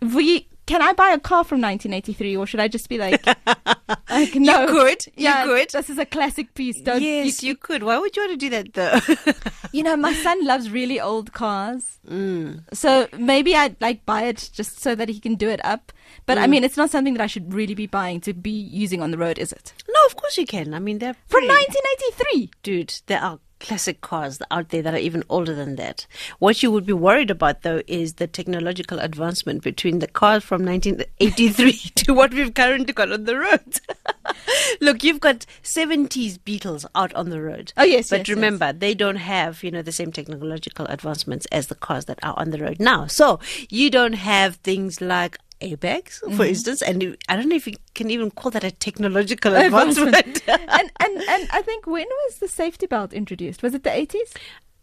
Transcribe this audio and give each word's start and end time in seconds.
we 0.00 0.46
can 0.66 0.82
I 0.82 0.92
buy 0.92 1.08
a 1.10 1.18
car 1.18 1.44
from 1.44 1.62
1983, 1.62 2.36
or 2.36 2.46
should 2.46 2.60
I 2.60 2.68
just 2.68 2.90
be 2.90 2.98
like, 2.98 3.24
like 4.10 4.34
no? 4.34 4.60
You 4.62 4.66
could. 4.68 5.06
You 5.06 5.12
yeah, 5.16 5.44
could. 5.44 5.70
This 5.70 5.88
is 5.88 5.96
a 5.98 6.04
classic 6.04 6.52
piece. 6.54 6.78
Don't 6.82 7.00
yes, 7.02 7.42
you, 7.42 7.48
you, 7.48 7.56
could. 7.56 7.82
Why 7.82 7.96
would 7.98 8.14
you 8.14 8.22
want 8.26 8.32
to 8.32 8.36
do 8.36 8.50
that 8.50 8.74
though? 8.74 9.32
you 9.72 9.82
know, 9.82 9.96
my 9.96 10.12
son 10.22 10.44
loves 10.44 10.70
really 10.70 11.00
old 11.00 11.32
cars, 11.32 11.98
Mm. 12.06 12.64
so 12.74 13.08
maybe 13.18 13.54
I'd 13.54 13.80
like 13.80 14.04
buy 14.06 14.24
it 14.24 14.50
just 14.52 14.80
so 14.80 14.94
that 14.94 15.08
he 15.08 15.18
can 15.20 15.34
do 15.36 15.48
it 15.48 15.64
up. 15.64 15.92
But 16.26 16.36
I 16.38 16.46
Mm. 16.46 16.50
mean, 16.50 16.64
it's 16.64 16.76
not 16.76 16.90
something 16.90 17.14
that 17.14 17.22
I 17.22 17.26
should 17.28 17.52
really 17.54 17.74
be 17.74 17.86
buying 17.86 18.20
to 18.22 18.34
be 18.34 18.50
using 18.50 19.00
on 19.02 19.10
the 19.10 19.18
road, 19.18 19.38
is 19.38 19.52
it? 19.52 19.72
no, 19.88 20.00
of 20.06 20.16
course 20.16 20.36
you 20.36 20.44
can. 20.46 20.74
I 20.74 20.78
mean, 20.80 20.98
they're 20.98 21.16
From 21.28 21.44
1983. 21.46 22.50
dude, 22.62 22.94
there 23.06 23.20
are 23.22 23.38
classic 23.60 24.00
cars 24.00 24.40
out 24.50 24.68
there 24.70 24.82
that 24.82 24.94
are 24.94 24.98
even 24.98 25.24
older 25.28 25.54
than 25.54 25.76
that. 25.76 26.06
What 26.38 26.62
you 26.62 26.70
would 26.70 26.86
be 26.86 26.92
worried 26.92 27.30
about, 27.30 27.62
though, 27.62 27.82
is 27.86 28.14
the 28.14 28.26
technological 28.26 28.98
advancement 28.98 29.62
between 29.62 29.98
the 29.98 30.06
cars 30.06 30.44
from 30.44 30.64
1983 30.64 31.72
to 31.96 32.14
what 32.14 32.32
we've 32.32 32.54
currently 32.54 32.92
got 32.92 33.12
on 33.12 33.24
the 33.24 33.36
road. 33.38 33.80
Look, 34.80 35.02
you've 35.04 35.20
got 35.20 35.46
70s 35.62 36.38
Beetles 36.44 36.86
out 36.94 37.12
on 37.14 37.30
the 37.30 37.40
road. 37.40 37.72
Oh, 37.76 37.84
yes, 37.84 38.10
But 38.10 38.20
yes, 38.20 38.28
yes. 38.28 38.34
remember, 38.34 38.72
they 38.72 38.94
don't 38.94 39.16
have, 39.16 39.62
you 39.64 39.70
know, 39.70 39.82
the 39.82 39.92
same 39.92 40.12
technological 40.12 40.86
advancements 40.86 41.46
as 41.46 41.66
the 41.66 41.74
cars 41.74 42.04
that 42.06 42.18
are 42.22 42.34
on 42.38 42.50
the 42.50 42.58
road 42.58 42.78
now. 42.80 43.06
So 43.06 43.40
you 43.70 43.90
don't 43.90 44.14
have 44.14 44.56
things 44.56 45.00
like 45.00 45.38
airbags, 45.60 46.18
for 46.20 46.28
Mm-hmm. 46.28 46.42
instance, 46.42 46.82
and 46.82 47.16
I 47.28 47.36
don't 47.36 47.48
know 47.48 47.56
if 47.56 47.66
you 47.66 47.74
can 47.94 48.10
even 48.10 48.30
call 48.30 48.50
that 48.52 48.64
a 48.64 48.70
technological 48.70 49.54
advancement. 49.64 50.42
and, 50.48 50.90
and 51.00 51.22
and 51.28 51.48
I 51.52 51.62
think 51.62 51.86
when 51.86 52.06
was 52.26 52.38
the 52.38 52.48
safety 52.48 52.86
belt 52.86 53.12
introduced? 53.12 53.62
Was 53.62 53.74
it 53.74 53.82
the 53.84 53.90
80s? 53.90 54.34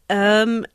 Um, 0.09 0.65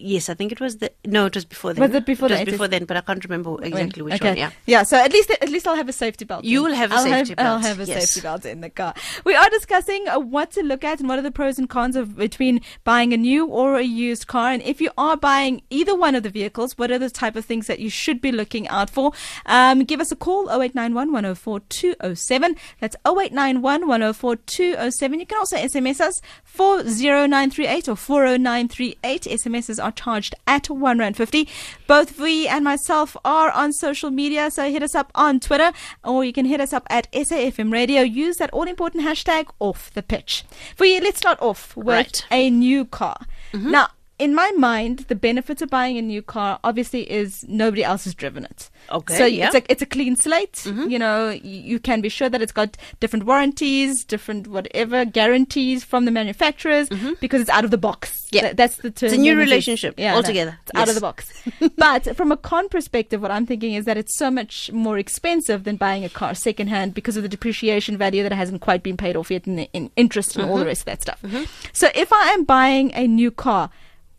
yes, 0.00 0.28
I 0.28 0.34
think 0.34 0.52
it 0.52 0.60
was 0.60 0.78
the 0.78 0.92
no, 1.04 1.26
it 1.26 1.34
was 1.34 1.44
before 1.44 1.72
then. 1.74 1.82
Was 1.82 1.94
it 1.94 2.06
before 2.06 2.28
It 2.28 2.32
was 2.32 2.40
80s? 2.40 2.44
before 2.46 2.68
then, 2.68 2.84
but 2.84 2.96
I 2.96 3.00
can't 3.02 3.22
remember 3.24 3.62
exactly 3.62 4.02
When? 4.02 4.12
which 4.12 4.20
okay. 4.20 4.30
one. 4.30 4.38
Yeah. 4.38 4.50
yeah. 4.66 4.82
So 4.82 4.96
at 4.96 5.12
least 5.12 5.30
at 5.30 5.48
least 5.48 5.66
I'll 5.68 5.76
have 5.76 5.88
a 5.88 5.92
safety 5.92 6.24
belt. 6.24 6.44
You 6.44 6.62
will 6.62 6.74
have 6.74 6.90
a 6.90 6.94
I'll 6.96 7.02
safety 7.04 7.38
I'll 7.38 7.58
have 7.58 7.80
a 7.80 7.84
yes. 7.84 8.10
safety 8.10 8.20
belt 8.26 8.44
in 8.44 8.60
the 8.60 8.70
car. 8.70 8.94
We 9.24 9.34
are 9.34 9.48
discussing 9.50 10.08
uh, 10.08 10.18
what 10.18 10.50
to 10.52 10.62
look 10.62 10.84
at 10.84 11.00
and 11.00 11.08
what 11.08 11.18
are 11.18 11.22
the 11.22 11.30
pros 11.30 11.58
and 11.58 11.68
cons 11.68 11.96
of 11.96 12.16
between 12.16 12.60
buying 12.84 13.12
a 13.12 13.16
new 13.16 13.46
or 13.46 13.76
a 13.76 13.82
used 13.82 14.26
car. 14.26 14.50
And 14.50 14.62
if 14.62 14.80
you 14.80 14.90
are 14.96 15.16
buying 15.16 15.62
either 15.70 15.94
one 15.94 16.14
of 16.14 16.22
the 16.22 16.30
vehicles, 16.30 16.78
what 16.78 16.90
are 16.90 16.98
the 16.98 17.10
type 17.10 17.36
of 17.36 17.44
things 17.44 17.66
that 17.66 17.78
you 17.78 17.90
should 17.90 18.20
be 18.20 18.32
looking 18.32 18.68
out 18.68 18.90
for? 18.90 19.12
Um, 19.46 19.84
give 19.84 20.00
us 20.00 20.10
a 20.12 20.16
call 20.16 20.48
0891 20.50 21.12
104 21.12 21.60
207. 21.60 22.56
That's 22.80 22.96
0891 23.06 23.86
104 23.86 24.36
207. 24.36 25.20
You 25.20 25.26
can 25.26 25.38
also 25.38 25.56
SMS 25.56 26.00
us 26.00 26.22
40938 26.44 27.88
or 27.88 27.96
40938. 27.96 29.22
SMSs 29.22 29.82
are 29.90 29.92
charged 29.92 30.34
at 30.46 30.70
1 30.70 30.98
Rand 30.98 31.16
50. 31.16 31.48
Both 31.86 32.18
we 32.18 32.46
and 32.48 32.64
myself 32.64 33.16
are 33.24 33.50
on 33.50 33.72
social 33.72 34.10
media, 34.10 34.50
so 34.50 34.70
hit 34.70 34.82
us 34.82 34.94
up 34.94 35.10
on 35.14 35.40
Twitter 35.40 35.72
or 36.04 36.24
you 36.24 36.32
can 36.32 36.46
hit 36.46 36.60
us 36.60 36.72
up 36.72 36.86
at 36.90 37.10
SAFM 37.12 37.72
Radio. 37.72 38.02
Use 38.02 38.36
that 38.36 38.50
all 38.52 38.64
important 38.68 39.04
hashtag 39.04 39.46
off 39.58 39.92
the 39.94 40.02
pitch. 40.02 40.44
For 40.76 40.84
you, 40.84 41.00
let's 41.00 41.18
start 41.18 41.38
off 41.40 41.76
with 41.76 41.86
Right. 41.86 42.26
a 42.30 42.50
new 42.50 42.84
car. 42.84 43.18
Mm-hmm. 43.52 43.70
Now, 43.70 43.88
in 44.20 44.34
my 44.34 44.50
mind, 44.52 45.00
the 45.08 45.14
benefit 45.14 45.62
of 45.62 45.70
buying 45.70 45.96
a 45.98 46.02
new 46.02 46.22
car 46.22 46.60
obviously 46.62 47.10
is 47.10 47.44
nobody 47.48 47.82
else 47.82 48.04
has 48.04 48.14
driven 48.14 48.44
it. 48.44 48.70
Okay, 48.90 49.16
So 49.16 49.24
yeah. 49.26 49.46
it's 49.46 49.54
a 49.56 49.72
it's 49.72 49.82
a 49.82 49.86
clean 49.86 50.14
slate. 50.16 50.52
Mm-hmm. 50.64 50.88
You 50.90 50.98
know, 50.98 51.30
you 51.30 51.80
can 51.80 52.00
be 52.00 52.08
sure 52.08 52.28
that 52.28 52.42
it's 52.42 52.52
got 52.52 52.76
different 53.00 53.24
warranties, 53.24 54.04
different 54.04 54.46
whatever 54.46 55.04
guarantees 55.04 55.82
from 55.84 56.04
the 56.04 56.10
manufacturers 56.10 56.88
mm-hmm. 56.90 57.12
because 57.20 57.40
it's 57.40 57.50
out 57.50 57.64
of 57.64 57.70
the 57.70 57.78
box. 57.78 58.28
Yeah. 58.30 58.42
Th- 58.42 58.56
that's 58.56 58.76
the 58.76 58.90
term. 58.90 59.06
It's 59.08 59.14
a 59.14 59.16
new 59.16 59.32
that 59.34 59.36
we 59.38 59.42
use. 59.42 59.50
relationship 59.50 59.98
no, 59.98 60.14
altogether. 60.14 60.58
it's 60.62 60.70
out 60.74 60.88
of 60.88 60.94
the 60.94 61.00
box. 61.00 61.32
but 61.76 62.14
from 62.16 62.30
a 62.30 62.36
con 62.36 62.68
perspective, 62.68 63.20
what 63.22 63.30
I'm 63.32 63.46
thinking 63.46 63.74
is 63.74 63.86
that 63.86 63.96
it's 63.96 64.16
so 64.16 64.30
much 64.30 64.70
more 64.72 64.98
expensive 64.98 65.64
than 65.64 65.76
buying 65.76 66.04
a 66.04 66.08
car 66.08 66.34
secondhand 66.34 66.94
because 66.94 67.16
of 67.16 67.22
the 67.24 67.28
depreciation 67.28 67.96
value 67.96 68.22
that 68.22 68.32
hasn't 68.32 68.60
quite 68.60 68.82
been 68.82 68.96
paid 68.96 69.16
off 69.16 69.30
yet 69.30 69.46
in, 69.46 69.60
in 69.72 69.90
interest 69.96 70.36
and 70.36 70.44
all 70.44 70.50
Mm-hmm. 70.50 70.60
the 70.60 70.66
rest 70.66 70.82
of 70.82 70.86
that 70.86 71.00
stuff. 71.02 71.22
Mm-hmm. 71.22 71.44
So 71.72 71.88
if 71.94 72.12
I 72.12 72.28
am 72.34 72.44
buying 72.44 72.92
a 72.94 73.06
new 73.06 73.30
car, 73.30 73.70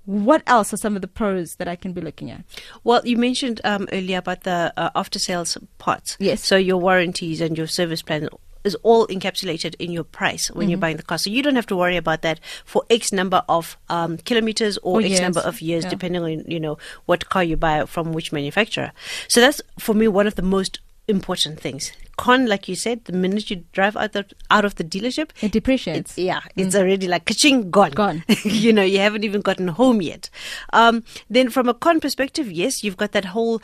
what 0.05 0.41
else 0.47 0.73
are 0.73 0.77
some 0.77 0.95
of 0.95 1.01
the 1.01 1.07
pros 1.07 1.55
that 1.55 1.67
I 1.67 1.75
can 1.75 1.93
be 1.93 2.01
looking 2.01 2.31
at? 2.31 2.43
Well, 2.83 3.01
you 3.05 3.17
mentioned 3.17 3.61
um, 3.63 3.87
earlier 3.91 4.17
about 4.17 4.43
the 4.43 4.73
uh, 4.77 4.89
after 4.95 5.19
sales 5.19 5.57
parts. 5.77 6.17
Yes. 6.19 6.43
So 6.45 6.57
your 6.57 6.77
warranties 6.77 7.39
and 7.41 7.57
your 7.57 7.67
service 7.67 8.01
plan 8.01 8.27
is 8.63 8.75
all 8.83 9.07
encapsulated 9.07 9.73
in 9.79 9.91
your 9.91 10.03
price 10.03 10.51
when 10.51 10.65
Mm-hmm. 10.65 10.69
you're 10.69 10.79
buying 10.79 10.97
the 10.97 11.03
car. 11.03 11.17
So 11.17 11.29
you 11.31 11.41
don't 11.41 11.55
have 11.55 11.65
to 11.67 11.75
worry 11.75 11.97
about 11.97 12.21
that 12.21 12.39
for 12.65 12.83
X 12.91 13.11
number 13.11 13.43
of 13.49 13.75
um, 13.89 14.17
kilometers 14.17 14.77
or 14.83 14.97
Or 14.97 15.01
X 15.01 15.09
years. 15.09 15.19
number 15.21 15.39
of 15.39 15.61
years, 15.61 15.83
Yeah. 15.83 15.89
depending 15.89 16.21
on 16.23 16.45
you 16.47 16.59
know 16.59 16.77
what 17.07 17.29
car 17.29 17.43
you 17.43 17.57
buy 17.57 17.85
from 17.85 18.11
which 18.13 18.31
manufacturer. 18.31 18.91
So 19.27 19.41
that's 19.41 19.61
for 19.79 19.95
me 19.95 20.07
one 20.07 20.27
of 20.27 20.35
the 20.35 20.43
most 20.43 20.79
important 21.07 21.59
things. 21.59 21.91
Con, 22.17 22.45
like 22.45 22.67
you 22.67 22.75
said, 22.75 23.05
the 23.05 23.13
minute 23.13 23.49
you 23.49 23.63
drive 23.71 23.95
out 23.97 24.15
of, 24.15 24.25
out 24.49 24.65
of 24.65 24.75
the 24.75 24.83
dealership, 24.83 25.31
It 25.41 25.51
depreciates. 25.51 26.11
it's, 26.11 26.17
yeah, 26.17 26.41
it's 26.55 26.75
already 26.75 27.07
like 27.07 27.25
kaching 27.25 27.71
gone. 27.71 27.91
Gone. 27.91 28.23
you 28.43 28.71
know, 28.73 28.83
you 28.83 28.99
haven't 28.99 29.23
even 29.23 29.41
gotten 29.41 29.69
home 29.69 30.01
yet. 30.01 30.29
Um, 30.73 31.03
then 31.29 31.49
from 31.49 31.67
a 31.69 31.73
con 31.73 31.99
perspective, 31.99 32.51
yes, 32.51 32.83
you've 32.83 32.97
got 32.97 33.11
that 33.13 33.25
whole. 33.25 33.61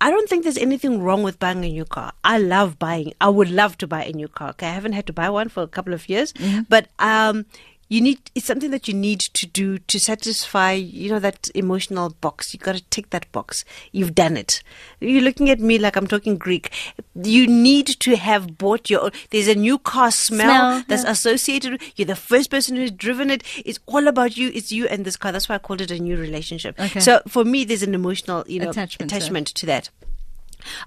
I 0.00 0.10
don't 0.10 0.28
think 0.28 0.42
there's 0.42 0.58
anything 0.58 1.00
wrong 1.02 1.22
with 1.22 1.38
buying 1.38 1.64
a 1.64 1.68
new 1.68 1.84
car. 1.86 2.12
I 2.24 2.36
love 2.38 2.78
buying. 2.78 3.14
I 3.20 3.28
would 3.30 3.48
love 3.50 3.78
to 3.78 3.86
buy 3.86 4.04
a 4.04 4.12
new 4.12 4.28
car. 4.28 4.50
Okay, 4.50 4.66
I 4.66 4.72
haven't 4.72 4.92
had 4.92 5.06
to 5.06 5.12
buy 5.14 5.30
one 5.30 5.48
for 5.48 5.62
a 5.62 5.68
couple 5.68 5.94
of 5.94 6.08
years, 6.08 6.34
but 6.68 6.88
um, 6.98 7.46
you 7.88 8.00
need. 8.00 8.18
It's 8.34 8.46
something 8.46 8.70
that 8.70 8.88
you 8.88 8.94
need 8.94 9.20
to 9.20 9.46
do 9.46 9.78
to 9.78 10.00
satisfy. 10.00 10.72
You 10.72 11.10
know 11.10 11.18
that 11.20 11.48
emotional 11.54 12.10
box. 12.20 12.52
You've 12.54 12.62
got 12.62 12.76
to 12.76 12.84
tick 12.90 13.10
that 13.10 13.30
box. 13.32 13.64
You've 13.92 14.14
done 14.14 14.36
it. 14.36 14.62
You're 15.00 15.22
looking 15.22 15.50
at 15.50 15.60
me 15.60 15.78
like 15.78 15.96
I'm 15.96 16.06
talking 16.06 16.36
Greek. 16.36 16.70
You 17.14 17.46
need 17.46 17.86
to 18.00 18.16
have 18.16 18.58
bought 18.58 18.88
your. 18.90 19.04
own. 19.04 19.10
There's 19.30 19.48
a 19.48 19.54
new 19.54 19.78
car 19.78 20.10
smell, 20.10 20.48
Smell, 20.80 20.84
that's 20.88 21.04
yeah. 21.04 21.10
associated. 21.10 21.72
with- 21.72 21.92
You're 21.98 22.06
the 22.06 22.16
first 22.16 22.50
person 22.50 22.76
who's 22.76 22.90
driven 22.90 23.30
it. 23.30 23.42
It's 23.64 23.78
all 23.86 24.08
about 24.08 24.36
you. 24.36 24.50
It's 24.54 24.72
you 24.72 24.86
and 24.88 25.04
this 25.04 25.16
car. 25.16 25.32
That's 25.32 25.48
why 25.48 25.56
I 25.56 25.58
called 25.58 25.80
it 25.80 25.90
a 25.90 25.98
new 25.98 26.16
relationship. 26.16 26.78
Okay. 26.80 27.00
So 27.00 27.20
for 27.28 27.44
me, 27.44 27.64
there's 27.64 27.82
an 27.82 27.94
emotional, 27.94 28.44
you 28.46 28.60
know, 28.60 28.70
Attachment 28.70 29.10
to 29.10 29.16
attachment 29.16 29.46
to 29.48 29.66
that. 29.66 29.90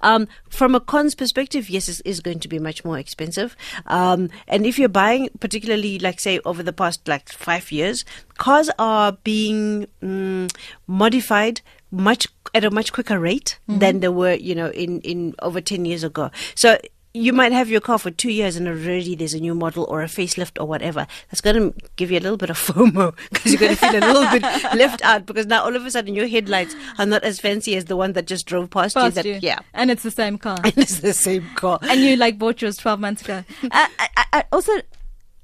Um, 0.02 0.28
from 0.50 0.76
a 0.76 0.80
cons 0.80 1.16
perspective, 1.16 1.70
yes, 1.70 1.90
it 1.90 2.02
is 2.06 2.20
going 2.20 2.40
to 2.40 2.48
be 2.48 2.60
much 2.60 2.84
more 2.86 2.98
expensive. 2.98 3.56
Um, 3.88 4.30
and 4.48 4.66
if 4.66 4.78
you're 4.80 4.90
buying, 4.90 5.30
particularly 5.40 6.00
like 6.00 6.20
say 6.20 6.40
over 6.46 6.64
the 6.64 6.74
past 6.74 7.08
like 7.08 7.30
five 7.30 7.72
years, 7.72 8.06
cars 8.38 8.70
are 8.80 9.14
being 9.24 9.88
mm, 10.02 10.52
modified 10.88 11.62
much 11.92 12.28
at 12.54 12.66
a 12.66 12.72
much 12.72 12.92
quicker 12.92 13.20
rate 13.20 13.60
Mm-hmm. 13.70 13.80
than 13.80 14.00
they 14.00 14.10
were, 14.10 14.34
you 14.34 14.56
know, 14.56 14.70
in 14.72 15.02
in 15.02 15.36
over 15.42 15.60
ten 15.62 15.86
years 15.86 16.04
ago. 16.04 16.32
So 16.56 16.78
you 17.14 17.34
might 17.34 17.52
have 17.52 17.70
your 17.70 17.82
car 17.82 17.98
for 17.98 18.12
two 18.12 18.32
years 18.32 18.56
and 18.56 18.68
already 18.68 19.16
there's 19.16 19.34
a 19.34 19.40
new 19.40 19.56
model 19.56 19.86
or 19.90 20.02
a 20.02 20.06
facelift 20.06 20.62
or 20.62 20.66
whatever. 20.66 21.08
That's 21.30 21.42
going 21.42 21.56
to 21.56 21.80
give 21.96 22.12
you 22.12 22.20
a 22.20 22.22
little 22.22 22.38
bit 22.38 22.50
of 22.50 22.58
FOMO 22.68 23.16
because 23.30 23.52
you're 23.52 23.60
going 23.60 23.76
to 23.76 23.78
feel 23.78 23.96
a 23.96 24.06
little 24.06 24.30
bit 24.32 24.42
left 24.76 25.02
out 25.04 25.26
because 25.26 25.46
now 25.46 25.64
all 25.64 25.76
of 25.76 25.86
a 25.86 25.92
sudden 25.92 26.14
your 26.16 26.28
headlights 26.28 26.76
are 27.00 27.06
not 27.06 27.24
as 27.24 27.40
fancy 27.40 27.76
as 27.76 27.86
the 27.86 27.96
one 27.96 28.14
that 28.14 28.28
just 28.28 28.46
drove 28.46 28.70
past, 28.70 28.96
you. 28.96 29.10
That, 29.10 29.26
you. 29.26 29.40
Yeah. 29.42 29.60
And 29.74 29.90
it's 29.90 30.04
the 30.04 30.12
same 30.12 30.38
car. 30.38 30.58
And 30.64 30.74
it's 30.78 31.00
the 31.00 31.14
same 31.14 31.48
car. 31.56 31.80
and 31.82 32.00
you 32.02 32.16
like 32.16 32.38
bought 32.38 32.62
yours 32.62 32.78
12 32.78 33.00
months 33.00 33.22
ago. 33.24 33.44
Uh, 33.64 33.70
I, 33.72 34.10
I, 34.18 34.26
I 34.34 34.44
also, 34.52 34.74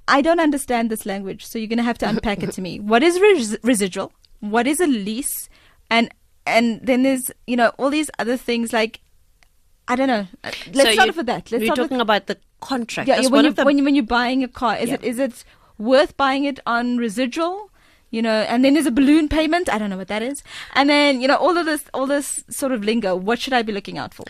I 0.08 0.22
don't 0.22 0.40
understand 0.40 0.90
this 0.90 1.06
language, 1.06 1.46
so 1.46 1.58
you're 1.58 1.68
going 1.68 1.78
to 1.78 1.84
have 1.84 1.98
to 2.00 2.10
unpack 2.10 2.44
it 2.44 2.52
to 2.54 2.62
me. 2.62 2.80
What 2.80 3.04
is 3.04 3.20
res- 3.20 3.58
residual? 3.64 4.12
What 4.42 4.68
is 4.68 4.80
a 4.80 4.88
lease? 4.88 5.50
And 5.90 6.14
and 6.46 6.82
then 6.86 7.04
there's 7.04 7.32
you 7.48 7.56
know 7.56 7.70
all 7.78 7.90
these 7.90 8.10
other 8.20 8.36
things 8.38 8.74
like 8.74 9.00
I 9.88 9.96
don't 9.96 10.08
know. 10.08 10.28
Uh, 10.44 10.52
Let's 10.74 10.90
So 10.90 10.94
start 10.94 11.10
off 11.10 11.18
with 11.18 11.26
that. 11.26 11.52
Let's 11.52 11.62
We're 11.62 11.66
start 11.68 11.78
talking 11.78 11.98
with 11.98 12.02
about 12.02 12.28
the 12.28 12.38
contract. 12.62 13.08
yeah. 13.08 13.28
When 13.28 13.46
you 13.46 13.52
the 13.52 13.66
when 13.66 13.78
you 13.78 13.84
when 13.84 13.96
you're 13.96 14.06
buying 14.06 14.44
a 14.44 14.48
car, 14.48 14.78
is 14.78 14.90
Yeah. 14.90 14.96
it 14.96 15.04
is 15.04 15.20
it 15.20 15.44
worth 15.78 16.16
buying 16.18 16.46
it 16.46 16.60
on 16.66 16.98
residual? 16.98 17.70
You 18.12 18.22
know, 18.22 18.42
and 18.44 18.64
then 18.64 18.76
there's 18.76 18.86
a 18.86 18.92
balloon 18.92 19.28
payment. 19.28 19.68
I 19.74 19.78
don't 19.80 19.90
know 19.90 19.98
what 19.98 20.08
that 20.08 20.22
is. 20.22 20.44
And 20.76 20.88
then 20.90 21.20
you 21.20 21.28
know 21.28 21.36
all 21.36 21.58
of 21.58 21.66
this 21.66 21.84
all 21.94 22.06
this 22.08 22.44
sort 22.50 22.72
of 22.72 22.84
lingo. 22.84 23.16
What 23.16 23.40
should 23.42 23.54
I 23.54 23.62
be 23.64 23.74
looking 23.74 23.98
out 23.98 24.14
for? 24.14 24.24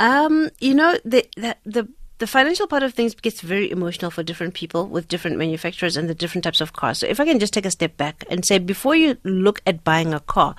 Um, 0.00 0.50
you 0.60 0.74
know, 0.74 0.96
the, 1.04 1.26
the 1.36 1.56
the 1.66 1.88
the 2.18 2.26
financial 2.26 2.66
part 2.66 2.82
of 2.82 2.94
things 2.94 3.14
gets 3.14 3.40
very 3.40 3.70
emotional 3.70 4.10
for 4.10 4.22
different 4.22 4.54
people 4.54 4.86
with 4.86 5.06
different 5.08 5.36
manufacturers 5.36 5.96
and 5.96 6.08
the 6.08 6.14
different 6.14 6.44
types 6.44 6.60
of 6.60 6.72
cars. 6.72 6.98
So 6.98 7.06
if 7.06 7.20
I 7.20 7.24
can 7.24 7.38
just 7.38 7.52
take 7.52 7.66
a 7.66 7.70
step 7.70 7.96
back 7.96 8.24
and 8.30 8.44
say 8.44 8.58
before 8.58 8.94
you 8.96 9.16
look 9.24 9.60
at 9.66 9.84
buying 9.84 10.14
a 10.14 10.20
car, 10.20 10.54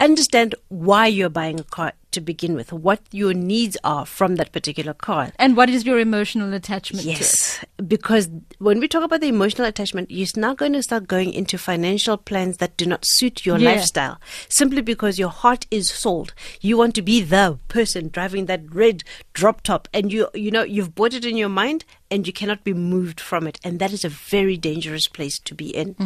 understand 0.00 0.54
why 0.68 1.06
you're 1.06 1.28
buying 1.28 1.60
a 1.60 1.64
car 1.64 1.92
to 2.12 2.20
begin 2.20 2.54
with, 2.54 2.72
what 2.72 3.00
your 3.12 3.34
needs 3.34 3.76
are 3.84 4.04
from 4.06 4.36
that 4.36 4.52
particular 4.52 4.94
car. 4.94 5.32
And 5.38 5.56
what 5.56 5.70
is 5.70 5.84
your 5.84 5.98
emotional 5.98 6.52
attachment 6.52 7.04
to 7.04 7.10
it? 7.10 7.20
Yes, 7.20 7.64
because 7.86 8.28
when 8.58 8.80
we 8.80 8.88
talk 8.88 9.02
about 9.02 9.20
the 9.20 9.28
emotional 9.28 9.66
attachment, 9.66 10.10
you're 10.10 10.26
now 10.36 10.54
going 10.54 10.72
to 10.74 10.82
start 10.82 11.06
going 11.08 11.32
into 11.32 11.58
financial 11.58 12.16
plans 12.16 12.56
that 12.58 12.76
do 12.76 12.86
not 12.86 13.04
suit 13.06 13.44
your 13.46 13.58
Yeah. 13.58 13.70
lifestyle 13.72 14.20
simply 14.48 14.82
because 14.82 15.18
your 15.18 15.28
heart 15.28 15.66
is 15.70 15.90
sold. 15.90 16.34
You 16.60 16.76
want 16.76 16.94
to 16.96 17.02
be 17.02 17.20
the 17.22 17.58
person 17.68 18.08
driving 18.08 18.46
that 18.46 18.62
red 18.74 19.02
drop 19.32 19.62
top, 19.62 19.88
and 19.92 20.12
you 20.12 20.28
you 20.34 20.50
know 20.50 20.62
you've 20.62 20.94
bought 20.94 21.14
it 21.14 21.24
in 21.24 21.36
your 21.36 21.48
mind, 21.48 21.84
and 22.10 22.26
you 22.26 22.32
cannot 22.32 22.64
be 22.64 22.74
moved 22.74 23.20
from 23.20 23.46
it, 23.46 23.58
and 23.64 23.78
that 23.78 23.92
is 23.92 24.04
a 24.04 24.08
very 24.08 24.56
dangerous 24.56 25.06
place 25.08 25.38
to 25.38 25.54
be 25.54 25.68
in. 25.68 25.96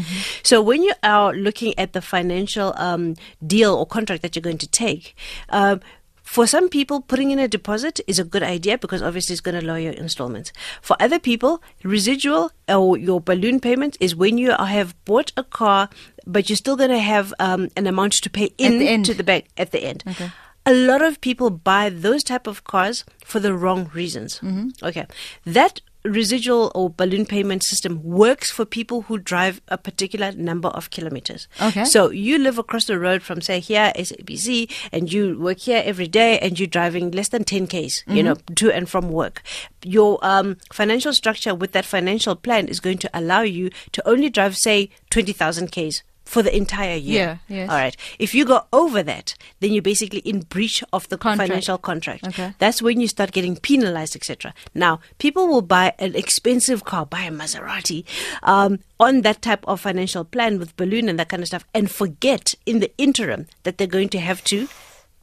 So 0.43 0.61
when 0.63 0.83
you 0.83 0.93
are 1.03 1.33
looking 1.35 1.77
at 1.79 1.93
the 1.93 2.03
financial 2.03 2.73
um, 2.77 3.15
deal 3.47 3.75
or 3.75 3.87
contract 3.87 4.23
that 4.23 4.35
you're 4.37 4.43
going 4.43 4.59
to 4.59 4.69
take. 4.69 5.17
Um, 5.49 5.81
For 6.25 6.47
some 6.47 6.69
people, 6.71 7.03
putting 7.03 7.31
in 7.31 7.39
a 7.39 7.47
deposit 7.47 8.01
is 8.07 8.19
a 8.19 8.25
good 8.25 8.43
idea 8.43 8.79
because 8.79 9.03
obviously 9.03 9.35
it's 9.35 9.41
going 9.41 9.61
to 9.61 9.65
lower 9.65 9.79
your 9.79 9.93
installments. 9.93 10.53
For 10.81 10.97
other 10.99 11.19
people, 11.19 11.63
residual 11.85 12.51
or 12.67 12.97
your 12.97 13.21
balloon 13.21 13.61
payment 13.61 13.99
is 14.01 14.17
when 14.17 14.39
you 14.39 14.51
have 14.53 14.97
bought 15.05 15.33
a 15.37 15.45
car, 15.45 15.91
but 16.27 16.49
you're 16.49 16.57
still 16.57 16.77
going 16.77 16.91
to 16.91 16.99
have 16.99 17.33
um, 17.39 17.69
an 17.77 17.87
amount 17.87 18.15
to 18.15 18.31
pay 18.31 18.51
in 18.57 18.79
the 18.79 19.03
to 19.05 19.15
the 19.15 19.23
bank 19.23 19.47
at 19.59 19.71
the 19.71 19.85
end. 19.85 20.03
Okay. 20.09 20.31
A 20.67 20.73
lot 20.73 21.03
of 21.03 21.21
people 21.21 21.51
buy 21.51 21.91
those 21.91 22.25
type 22.25 22.47
of 22.47 22.65
cars 22.65 23.05
for 23.23 23.39
the 23.39 23.53
wrong 23.53 23.91
reasons. 23.93 24.41
Mm-hmm. 24.41 24.83
Okay, 24.83 25.07
that 25.45 25.83
residual 26.05 26.71
or 26.75 26.91
balloon 26.91 27.25
payment 27.25 27.65
system 27.65 28.03
works 28.03 28.51
for 28.51 28.65
people 28.65 29.03
who 29.03 29.19
drive 29.19 29.61
a 29.69 29.79
particular 29.79 30.33
number 30.33 30.69
of 30.69 30.91
kilometers. 30.91 31.49
Okay. 31.61 31.85
So 31.85 32.11
you 32.11 32.39
live 32.39 32.59
across 32.59 32.85
the 32.85 32.99
road 32.99 33.23
from 33.23 33.41
say 33.41 33.61
here 33.61 33.93
SABC 33.97 34.71
and 34.93 35.13
you 35.13 35.39
work 35.39 35.61
here 35.61 35.83
every 35.85 36.09
day 36.09 36.39
and 36.39 36.59
you're 36.59 36.67
driving 36.67 37.11
less 37.11 37.29
than 37.29 37.45
10 37.45 37.67
Ks, 37.69 38.05
you 38.07 38.23
know, 38.23 38.35
to 38.57 38.71
and 38.71 38.89
from 38.89 39.09
work. 39.11 39.43
Your 39.83 40.19
um, 40.23 40.57
financial 40.73 41.13
structure 41.13 41.55
with 41.55 41.73
that 41.73 41.85
financial 41.85 42.37
plan 42.37 42.69
is 42.69 42.81
going 42.81 42.99
to 42.99 43.11
allow 43.15 43.41
you 43.41 43.71
to 43.93 44.07
only 44.09 44.29
drive 44.29 44.57
say 44.57 44.91
20,000 45.11 45.73
Ks 45.73 46.03
for 46.25 46.43
the 46.43 46.55
entire 46.57 46.97
year. 46.97 47.41
Yeah, 47.49 47.57
yes. 47.57 47.71
All 47.71 47.77
right. 47.77 47.97
If 48.19 48.35
you 48.35 48.45
go 48.45 48.63
over 48.73 49.03
that, 49.03 49.35
then 49.61 49.73
you're 49.73 49.83
basically 49.83 50.21
in 50.21 50.41
breach 50.41 50.83
of 50.93 51.09
the 51.09 51.19
Contract. 51.19 51.49
financial 51.49 51.79
contract. 51.79 52.27
Okay. 52.27 52.55
That's 52.59 52.81
when 52.81 53.01
you 53.01 53.09
start 53.09 53.33
getting 53.33 53.57
penalized, 53.57 54.17
etc. 54.17 54.55
Now, 54.75 55.01
people 55.19 55.47
will 55.47 55.63
buy 55.63 55.93
an 55.99 56.15
expensive 56.15 56.85
car, 56.85 57.05
buy 57.07 57.23
a 57.23 57.31
Maserati, 57.31 58.05
um, 58.43 58.79
on 58.99 59.21
that 59.23 59.43
type 59.43 59.65
of 59.69 59.81
financial 59.81 60.25
plan 60.25 60.59
with 60.59 60.77
balloon 60.77 61.09
and 61.09 61.19
that 61.19 61.29
kind 61.29 61.43
of 61.43 61.49
stuff, 61.49 61.65
and 61.75 61.91
forget 61.91 62.55
in 62.65 62.81
the 62.81 62.91
interim 62.97 63.47
that 63.65 63.79
they're 63.79 63.87
going 63.87 64.09
to 64.11 64.19
have 64.19 64.43
to 64.45 64.69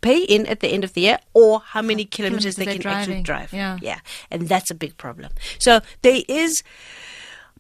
pay 0.01 0.24
in 0.24 0.45
at 0.48 0.62
the 0.62 0.68
end 0.68 0.83
of 0.83 0.94
the 0.94 1.01
year 1.01 1.19
or 1.33 1.59
how 1.59 1.81
many 1.81 2.06
kilometers 2.06 2.56
Kilometers 2.56 2.56
they 2.56 2.77
can 2.77 2.88
actually 2.92 3.21
drive. 3.21 3.53
Yeah. 3.53 3.77
Yeah. 3.81 4.00
And 4.31 4.48
that's 4.48 4.71
a 4.71 4.75
big 4.75 4.98
problem. 4.98 5.31
So 5.59 5.81
there 6.01 6.21
is 6.27 6.63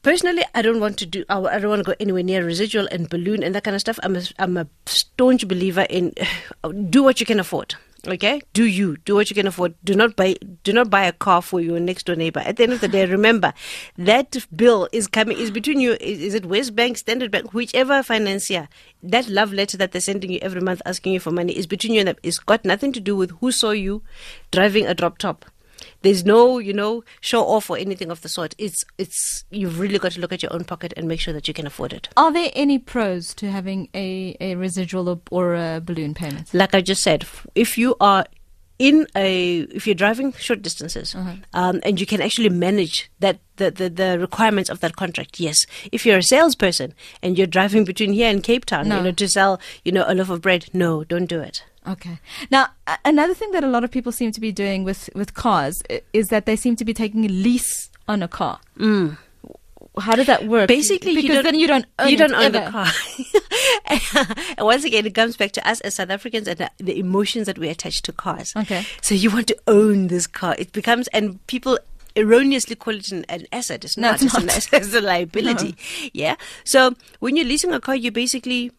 Personally, 0.03 0.43
I 0.55 0.63
don't 0.63 0.79
want 0.79 0.97
to 0.97 1.05
do. 1.05 1.23
I 1.29 1.37
I 1.37 1.59
don't 1.59 1.69
want 1.69 1.85
to 1.85 1.91
go 1.91 1.95
anywhere 1.99 2.23
near 2.23 2.43
residual 2.43 2.87
and 2.91 3.07
balloon 3.07 3.43
and 3.43 3.53
that 3.53 3.63
kind 3.63 3.75
of 3.75 3.81
stuff. 3.81 3.99
I'm 4.01 4.15
a, 4.15 4.23
I'm 4.39 4.57
a 4.57 4.67
staunch 4.87 5.47
believer 5.47 5.85
in 5.89 6.13
do 6.89 7.03
what 7.03 7.19
you 7.19 7.25
can 7.25 7.39
afford. 7.39 7.75
Okay, 8.07 8.41
do 8.53 8.63
you 8.63 8.97
do 8.97 9.13
what 9.13 9.29
you 9.29 9.35
can 9.35 9.45
afford? 9.45 9.75
Do 9.83 9.93
not 9.93 10.15
buy 10.15 10.35
do 10.63 10.73
not 10.73 10.89
buy 10.89 11.03
a 11.03 11.11
car 11.11 11.39
for 11.43 11.61
your 11.61 11.79
next 11.79 12.07
door 12.07 12.15
neighbor. 12.15 12.39
At 12.39 12.57
the 12.57 12.63
end 12.63 12.73
of 12.73 12.81
the 12.81 12.87
day, 12.87 13.05
remember 13.19 13.53
that 13.95 14.43
bill 14.55 14.89
is 14.91 15.05
coming 15.05 15.37
is 15.37 15.51
between 15.51 15.79
you. 15.79 15.91
Is, 16.01 16.19
is 16.19 16.33
it 16.33 16.49
WesBank, 16.49 16.97
Standard 16.97 17.29
Bank, 17.29 17.53
whichever 17.53 18.01
financier? 18.01 18.69
That 19.03 19.29
love 19.29 19.53
letter 19.53 19.77
that 19.77 19.91
they're 19.91 20.01
sending 20.01 20.31
you 20.31 20.39
every 20.41 20.61
month 20.61 20.81
asking 20.83 21.13
you 21.13 21.19
for 21.19 21.29
money 21.29 21.53
is 21.53 21.67
between 21.67 21.93
you 21.93 21.99
and 21.99 22.07
them. 22.07 22.17
It's 22.23 22.39
got 22.39 22.65
nothing 22.65 22.91
to 22.93 22.99
do 22.99 23.15
with 23.15 23.29
who 23.39 23.51
saw 23.51 23.69
you 23.69 24.01
driving 24.49 24.87
a 24.87 24.95
drop 24.95 25.19
top. 25.19 25.45
There's 26.01 26.25
no, 26.25 26.57
you 26.59 26.73
know, 26.73 27.03
show 27.19 27.43
off 27.45 27.69
or 27.69 27.77
anything 27.77 28.09
of 28.11 28.21
the 28.21 28.29
sort. 28.29 28.55
It's 28.57 28.83
it's 28.97 29.45
you've 29.51 29.79
really 29.79 29.99
got 29.99 30.13
to 30.13 30.19
look 30.19 30.33
at 30.33 30.41
your 30.43 30.53
own 30.53 30.63
pocket 30.63 30.93
and 30.97 31.07
make 31.07 31.19
sure 31.19 31.33
that 31.33 31.47
you 31.47 31.53
can 31.53 31.67
afford 31.67 31.93
it. 31.93 32.09
Are 32.17 32.31
there 32.33 32.51
any 32.53 32.79
pros 32.79 33.33
to 33.35 33.51
having 33.51 33.89
a, 33.93 34.35
a 34.39 34.55
residual 34.55 35.09
or, 35.09 35.21
or 35.29 35.55
a 35.55 35.79
balloon 35.79 36.13
payment? 36.13 36.53
Like 36.53 36.73
I 36.73 36.81
just 36.81 37.03
said, 37.03 37.25
if 37.55 37.77
you 37.77 37.95
are 38.01 38.25
in 38.79 39.05
a 39.15 39.59
if 39.59 39.85
you're 39.85 39.93
driving 39.93 40.33
short 40.33 40.63
distances 40.63 41.13
um, 41.53 41.79
and 41.83 41.99
you 41.99 42.07
can 42.07 42.19
actually 42.19 42.49
manage 42.49 43.11
that 43.19 43.37
the, 43.57 43.69
the 43.69 43.89
the 43.91 44.17
requirements 44.17 44.71
of 44.71 44.79
that 44.79 44.95
contract 44.95 45.39
yes 45.39 45.67
if 45.91 46.03
you're 46.03 46.17
a 46.17 46.23
salesperson 46.23 46.91
and 47.21 47.37
you're 47.37 47.45
driving 47.45 47.85
between 47.85 48.11
here 48.11 48.27
and 48.27 48.43
cape 48.43 48.65
town 48.65 48.87
No. 48.89 48.97
you 48.97 49.03
know 49.03 49.11
to 49.11 49.27
sell 49.29 49.61
you 49.85 49.91
know 49.91 50.03
a 50.07 50.15
loaf 50.15 50.31
of 50.31 50.41
bread 50.41 50.65
no 50.73 51.03
don't 51.03 51.27
do 51.27 51.39
it 51.41 51.63
Okay. 51.87 52.19
Now, 52.51 52.67
another 53.05 53.33
thing 53.33 53.51
that 53.51 53.63
a 53.63 53.67
lot 53.67 53.83
of 53.83 53.89
people 53.91 54.11
seem 54.11 54.31
to 54.33 54.39
be 54.41 54.51
doing 54.51 54.83
with, 54.83 55.09
with 55.15 55.33
cars 55.33 55.81
is 56.13 56.27
that 56.29 56.45
they 56.45 56.55
seem 56.55 56.75
to 56.75 56.85
be 56.85 56.93
taking 56.93 57.25
a 57.25 57.29
lease 57.29 57.89
on 58.07 58.21
a 58.21 58.27
car. 58.27 58.59
Mm. 58.77 59.17
How 59.99 60.15
does 60.15 60.27
that 60.27 60.47
work? 60.47 60.67
Basically, 60.67 61.11
you 61.11 61.21
because 61.23 61.35
don't- 61.37 61.43
then 61.43 61.55
you 61.59 61.67
don't 61.67 61.85
own 61.99 62.09
you 62.09 62.17
don't 62.17 62.33
own 62.33 62.51
the 62.53 62.61
car. 62.69 62.87
and 64.57 64.65
once 64.65 64.83
again, 64.83 65.05
it 65.05 65.13
comes 65.15 65.35
back 65.37 65.51
to 65.53 65.67
us 65.67 65.81
as 65.81 65.95
South 65.95 66.09
Africans 66.09 66.47
and 66.47 66.69
the- 66.77 66.97
emotions 66.99 67.45
that 67.47 67.57
we 67.57 67.67
attach 67.67 68.01
to 68.03 68.13
cars. 68.13 68.53
Okay. 68.55 68.85
So 69.01 69.15
you 69.15 69.29
want 69.31 69.47
to 69.47 69.57
own 69.67 70.07
this 70.07 70.27
car. 70.27 70.55
It 70.57 70.71
becomes, 70.71 71.07
and 71.09 71.45
people 71.47 71.77
erroneously 72.15 72.75
call 72.75 72.95
it 72.95 73.11
an, 73.11 73.25
an 73.29 73.47
asset. 73.51 73.83
It's 73.83 73.97
No, 73.97 74.11
not. 74.11 74.21
it's 74.21 74.33
an 74.35 74.49
asset. 74.49 74.81
It's 74.83 74.93
a 74.93 75.01
liability. 75.01 75.75
Yeah. 76.13 76.35
So 76.63 76.93
when 77.19 77.35
you're 77.35 77.45
leasing 77.45 77.73
a 77.73 77.79
car, 77.81 77.95
you're 77.95 78.11
basically 78.11 78.71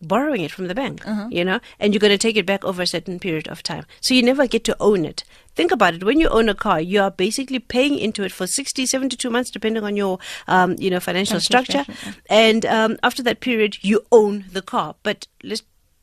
borrowing 0.00 0.42
it 0.42 0.50
from 0.52 0.68
the 0.68 0.74
bank, 0.74 1.06
Uh-huh. 1.06 1.28
you 1.30 1.44
know, 1.44 1.60
and 1.80 1.92
you're 1.92 2.00
going 2.00 2.12
to 2.12 2.18
take 2.18 2.36
it 2.36 2.46
back 2.46 2.64
over 2.64 2.82
a 2.82 2.86
certain 2.86 3.18
period 3.18 3.48
of 3.48 3.62
time. 3.62 3.84
So 4.00 4.14
you 4.14 4.22
never 4.22 4.46
get 4.46 4.64
to 4.64 4.76
own 4.80 5.04
it. 5.04 5.24
Think 5.54 5.72
about 5.72 5.94
it. 5.94 6.04
When 6.04 6.20
you 6.20 6.28
own 6.28 6.48
a 6.48 6.54
car, 6.54 6.80
you 6.80 7.00
are 7.02 7.10
basically 7.10 7.58
paying 7.58 7.98
into 7.98 8.22
it 8.22 8.30
for 8.32 8.46
60, 8.46 8.86
72 8.86 9.28
months, 9.28 9.50
depending 9.50 9.82
on 9.82 9.96
your, 9.96 10.18
um, 10.46 10.76
you 10.78 10.88
know, 10.90 11.00
financial 11.00 11.40
structure. 11.40 11.84
And 12.30 12.64
um, 12.66 12.96
after 13.02 13.22
that 13.24 13.40
period, 13.40 13.78
you 13.82 14.04
own 14.12 14.44
the 14.52 14.62
car. 14.62 14.94
But 15.02 15.26
let's 15.42 15.62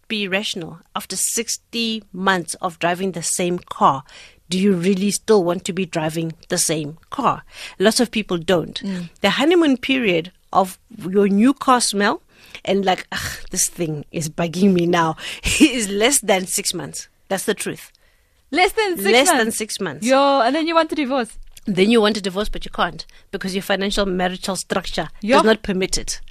be 0.09 0.27
rational. 0.27 0.79
After 0.95 1.15
60 1.15 2.03
months 2.11 2.55
of 2.55 2.77
driving 2.79 3.13
the 3.13 3.23
same 3.23 3.59
car, 3.59 4.03
do 4.49 4.59
you 4.59 4.73
really 4.73 5.09
still 5.09 5.43
want 5.43 5.65
to 5.65 5.73
be 5.73 5.85
driving 5.85 6.33
the 6.49 6.57
same 6.59 6.97
car? 7.09 7.43
Lots 7.79 7.99
of 7.99 8.11
people 8.11 8.37
don't. 8.37 8.79
The 9.21 9.31
honeymoon 9.31 9.77
period 9.77 10.31
of 10.53 10.77
your 11.09 11.27
new 11.27 11.53
car 11.53 11.81
smell 11.81 12.21
and 12.63 12.85
like, 12.85 13.07
"Ugh, 13.11 13.45
this 13.51 13.67
thing 13.67 14.05
is 14.11 14.29
bugging 14.29 14.73
me 14.73 14.85
now 14.85 15.15
He 15.43 15.73
is 15.73 15.89
less 15.89 16.19
than 16.19 16.47
six 16.47 16.73
months. 16.73 17.07
That's 17.27 17.45
the 17.45 17.53
truth. 17.53 17.91
Less 18.51 18.71
than 18.73 18.97
six 18.97 19.09
less 19.11 19.27
months. 19.27 19.43
than 19.43 19.51
six 19.51 19.79
months. 19.79 20.05
Yo, 20.05 20.41
and 20.41 20.55
then 20.55 20.67
you 20.67 20.75
want 20.75 20.89
to 20.89 20.95
divorce. 20.95 21.37
Then 21.65 21.89
you 21.89 21.99
want 21.99 22.17
a 22.17 22.21
divorce, 22.21 22.47
but 22.47 22.63
you 22.63 22.71
can't 22.71 23.05
because 23.31 23.55
your 23.55 23.63
financial 23.63 24.05
marital 24.05 24.55
structure 24.55 25.09
Yup. 25.21 25.41
does 25.41 25.45
not 25.45 25.63
permit 25.63 25.97
it. 25.97 26.21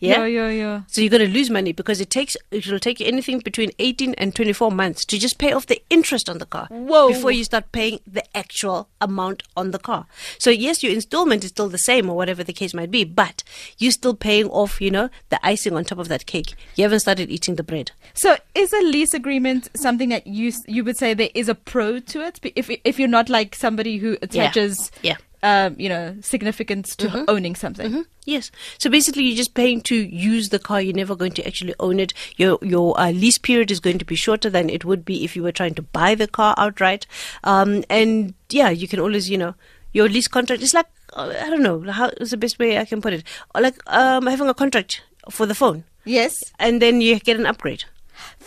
Yeah. 0.00 0.26
yeah, 0.26 0.48
yeah. 0.48 0.82
So 0.86 1.00
you're 1.00 1.10
going 1.10 1.26
to 1.26 1.32
lose 1.32 1.50
money 1.50 1.72
because 1.72 2.00
it 2.00 2.10
takes 2.10 2.36
it 2.50 2.66
will 2.66 2.78
take 2.78 3.00
you 3.00 3.06
anything 3.06 3.40
between 3.40 3.70
18 3.78 4.14
and 4.14 4.34
24 4.34 4.70
months 4.70 5.04
to 5.06 5.18
just 5.18 5.38
pay 5.38 5.52
off 5.52 5.66
the 5.66 5.82
interest 5.90 6.28
on 6.28 6.38
the 6.38 6.46
car 6.46 6.66
Whoa. 6.70 7.08
before 7.08 7.32
you 7.32 7.44
start 7.44 7.72
paying 7.72 8.00
the 8.06 8.24
actual 8.36 8.88
amount 9.00 9.42
on 9.56 9.72
the 9.72 9.78
car. 9.78 10.06
So 10.38 10.50
yes, 10.50 10.82
your 10.82 10.92
installment 10.92 11.44
is 11.44 11.50
still 11.50 11.68
the 11.68 11.78
same 11.78 12.08
or 12.08 12.16
whatever 12.16 12.44
the 12.44 12.52
case 12.52 12.74
might 12.74 12.90
be, 12.90 13.04
but 13.04 13.42
you're 13.78 13.92
still 13.92 14.14
paying 14.14 14.48
off, 14.48 14.80
you 14.80 14.90
know, 14.90 15.10
the 15.30 15.44
icing 15.44 15.74
on 15.74 15.84
top 15.84 15.98
of 15.98 16.08
that 16.08 16.26
cake. 16.26 16.54
You 16.76 16.84
haven't 16.84 17.00
started 17.00 17.30
eating 17.30 17.56
the 17.56 17.62
bread. 17.64 17.90
So, 18.14 18.36
is 18.54 18.72
a 18.72 18.82
lease 18.82 19.14
agreement 19.14 19.68
something 19.76 20.08
that 20.10 20.26
you 20.26 20.52
you 20.66 20.84
would 20.84 20.96
say 20.96 21.14
there 21.14 21.30
is 21.34 21.48
a 21.48 21.54
pro 21.54 21.98
to 22.00 22.24
it? 22.24 22.40
If 22.54 22.70
if 22.84 22.98
you're 22.98 23.08
not 23.08 23.28
like 23.28 23.54
somebody 23.54 23.98
who 23.98 24.16
attaches, 24.22 24.90
Yeah. 25.02 25.16
Um, 25.40 25.76
you 25.78 25.88
know, 25.88 26.16
significance 26.20 26.96
to 26.96 27.24
owning 27.30 27.54
something. 27.54 27.92
Mhm, 27.92 28.06
Yes. 28.26 28.50
So 28.78 28.90
basically, 28.90 29.22
you're 29.22 29.36
just 29.36 29.54
paying 29.54 29.80
to 29.82 29.94
use 29.94 30.48
the 30.48 30.58
car. 30.58 30.80
You're 30.80 30.96
never 30.96 31.14
going 31.14 31.30
to 31.32 31.46
actually 31.46 31.74
own 31.78 32.00
it. 32.00 32.12
Your 32.36 32.58
your 32.60 32.98
uh, 33.00 33.12
lease 33.12 33.38
period 33.38 33.70
is 33.70 33.78
going 33.78 33.98
to 33.98 34.04
be 34.04 34.16
shorter 34.16 34.50
than 34.50 34.68
it 34.68 34.84
would 34.84 35.04
be 35.04 35.22
if 35.24 35.36
you 35.36 35.44
were 35.44 35.52
trying 35.52 35.74
to 35.74 35.82
buy 35.82 36.16
the 36.16 36.26
car 36.26 36.54
outright. 36.58 37.06
Um, 37.44 37.84
and 37.88 38.34
yeah, 38.50 38.70
you 38.70 38.88
can 38.88 38.98
always, 38.98 39.30
you 39.30 39.38
know, 39.38 39.54
your 39.92 40.08
lease 40.08 40.26
contract 40.26 40.60
is 40.62 40.74
like 40.74 40.86
uh, 41.12 41.32
I 41.40 41.48
don't 41.50 41.62
know 41.62 41.80
how 41.90 42.08
is 42.20 42.32
the 42.32 42.36
best 42.36 42.58
way 42.58 42.76
I 42.78 42.84
can 42.84 43.00
put 43.00 43.12
it. 43.12 43.22
Like 43.54 43.76
um, 43.86 44.26
having 44.26 44.48
a 44.48 44.54
contract 44.54 45.02
for 45.30 45.46
the 45.46 45.54
phone, 45.54 45.84
Yes, 46.04 46.52
and 46.58 46.82
then 46.82 47.00
you 47.00 47.20
get 47.20 47.36
an 47.38 47.46
upgrade. 47.46 47.84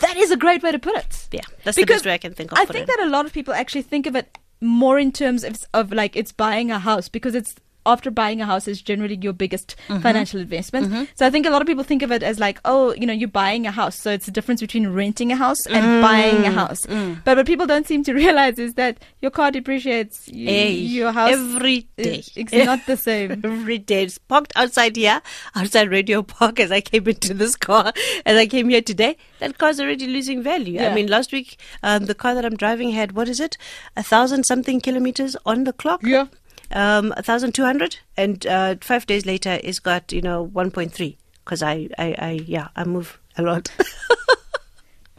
that 0.00 0.16
is 0.18 0.30
a 0.30 0.36
great 0.36 0.62
way 0.62 0.72
to 0.72 0.78
put 0.78 0.94
it. 0.96 1.28
Yeah, 1.32 1.40
that's 1.64 1.76
the 1.78 1.84
best 1.86 2.04
way 2.04 2.12
I 2.12 2.18
can 2.18 2.34
think 2.34 2.52
of. 2.52 2.58
I 2.58 2.66
think 2.66 2.84
it. 2.84 2.88
that 2.88 3.00
a 3.06 3.08
lot 3.08 3.24
of 3.24 3.32
people 3.32 3.54
actually 3.54 3.82
think 3.82 4.06
of 4.06 4.14
it 4.14 4.36
more 4.62 4.98
in 4.98 5.12
terms 5.12 5.44
of, 5.44 5.66
of 5.74 5.92
like 5.92 6.16
it's 6.16 6.32
buying 6.32 6.70
a 6.70 6.78
house 6.78 7.08
because 7.08 7.34
it's 7.34 7.56
after 7.86 8.10
buying 8.10 8.40
a 8.40 8.46
house 8.46 8.68
is 8.68 8.80
generally 8.82 9.18
your 9.20 9.32
biggest 9.32 9.76
Mm-hmm. 9.88 10.02
financial 10.02 10.40
investment. 10.40 11.08
So 11.16 11.26
I 11.26 11.30
think 11.30 11.46
a 11.46 11.50
lot 11.50 11.60
of 11.62 11.66
people 11.66 11.84
think 11.84 12.02
of 12.02 12.12
it 12.12 12.22
as 12.22 12.38
like, 12.38 12.60
oh, 12.64 12.94
you 12.94 13.06
know, 13.06 13.12
you're 13.12 13.28
buying 13.28 13.66
a 13.66 13.70
house. 13.70 13.98
So 13.98 14.10
it's 14.10 14.26
the 14.26 14.32
difference 14.32 14.60
between 14.60 14.88
renting 14.88 15.32
a 15.32 15.36
house 15.36 15.66
and 15.66 15.84
Mm, 15.84 16.02
buying 16.02 16.46
a 16.46 16.50
house. 16.50 16.86
But 17.24 17.36
what 17.36 17.46
people 17.46 17.66
don't 17.66 17.86
seem 17.86 18.02
to 18.04 18.12
realize 18.22 18.58
is 18.58 18.74
that 18.74 18.98
your 19.20 19.30
car 19.30 19.50
depreciates. 19.50 20.26
Hey, 20.26 20.72
your 20.72 21.12
house 21.12 21.32
every 21.32 21.88
day. 21.96 22.22
it's 22.36 22.52
not 22.52 22.80
the 22.86 22.96
same. 22.96 23.40
every 23.44 23.78
day. 23.78 24.04
It's 24.04 24.18
parked 24.18 24.52
outside 24.56 24.96
here, 24.96 25.20
outside 25.54 25.90
Radio 25.90 26.22
Park 26.22 26.60
as 26.60 26.70
I 26.70 26.80
came 26.80 27.06
into 27.08 27.34
this 27.34 27.56
car, 27.56 27.92
as 28.26 28.36
I 28.36 28.46
came 28.46 28.68
here 28.68 28.82
today. 28.82 29.16
That 29.40 29.58
car's 29.58 29.80
already 29.80 30.06
losing 30.06 30.42
value. 30.42 30.74
Yeah. 30.74 30.90
I 30.90 30.94
mean, 30.94 31.08
last 31.08 31.32
week, 31.32 31.58
um, 31.82 32.06
the 32.06 32.14
car 32.14 32.34
that 32.34 32.44
I'm 32.44 32.56
driving 32.56 32.90
had, 32.90 33.12
what 33.12 33.28
is 33.28 33.40
it? 33.40 33.56
A 33.96 34.02
thousand 34.02 34.44
something 34.44 34.80
kilometers 34.80 35.36
on 35.44 35.64
the 35.64 35.72
clock. 35.72 36.00
Yeah. 36.04 36.26
Um, 36.72 37.12
a 37.16 37.22
thousand 37.22 37.54
two 37.54 37.64
hundred. 37.64 37.98
And, 38.16 38.46
uh, 38.46 38.76
five 38.80 39.06
days 39.06 39.26
later, 39.26 39.58
it's 39.62 39.78
got, 39.78 40.12
you 40.12 40.22
know, 40.22 40.46
1.3. 40.54 41.16
Cause 41.44 41.62
I, 41.62 41.88
I, 41.98 42.14
I, 42.18 42.30
yeah, 42.46 42.68
I 42.76 42.84
move 42.84 43.18
a 43.36 43.42
lot. 43.42 43.70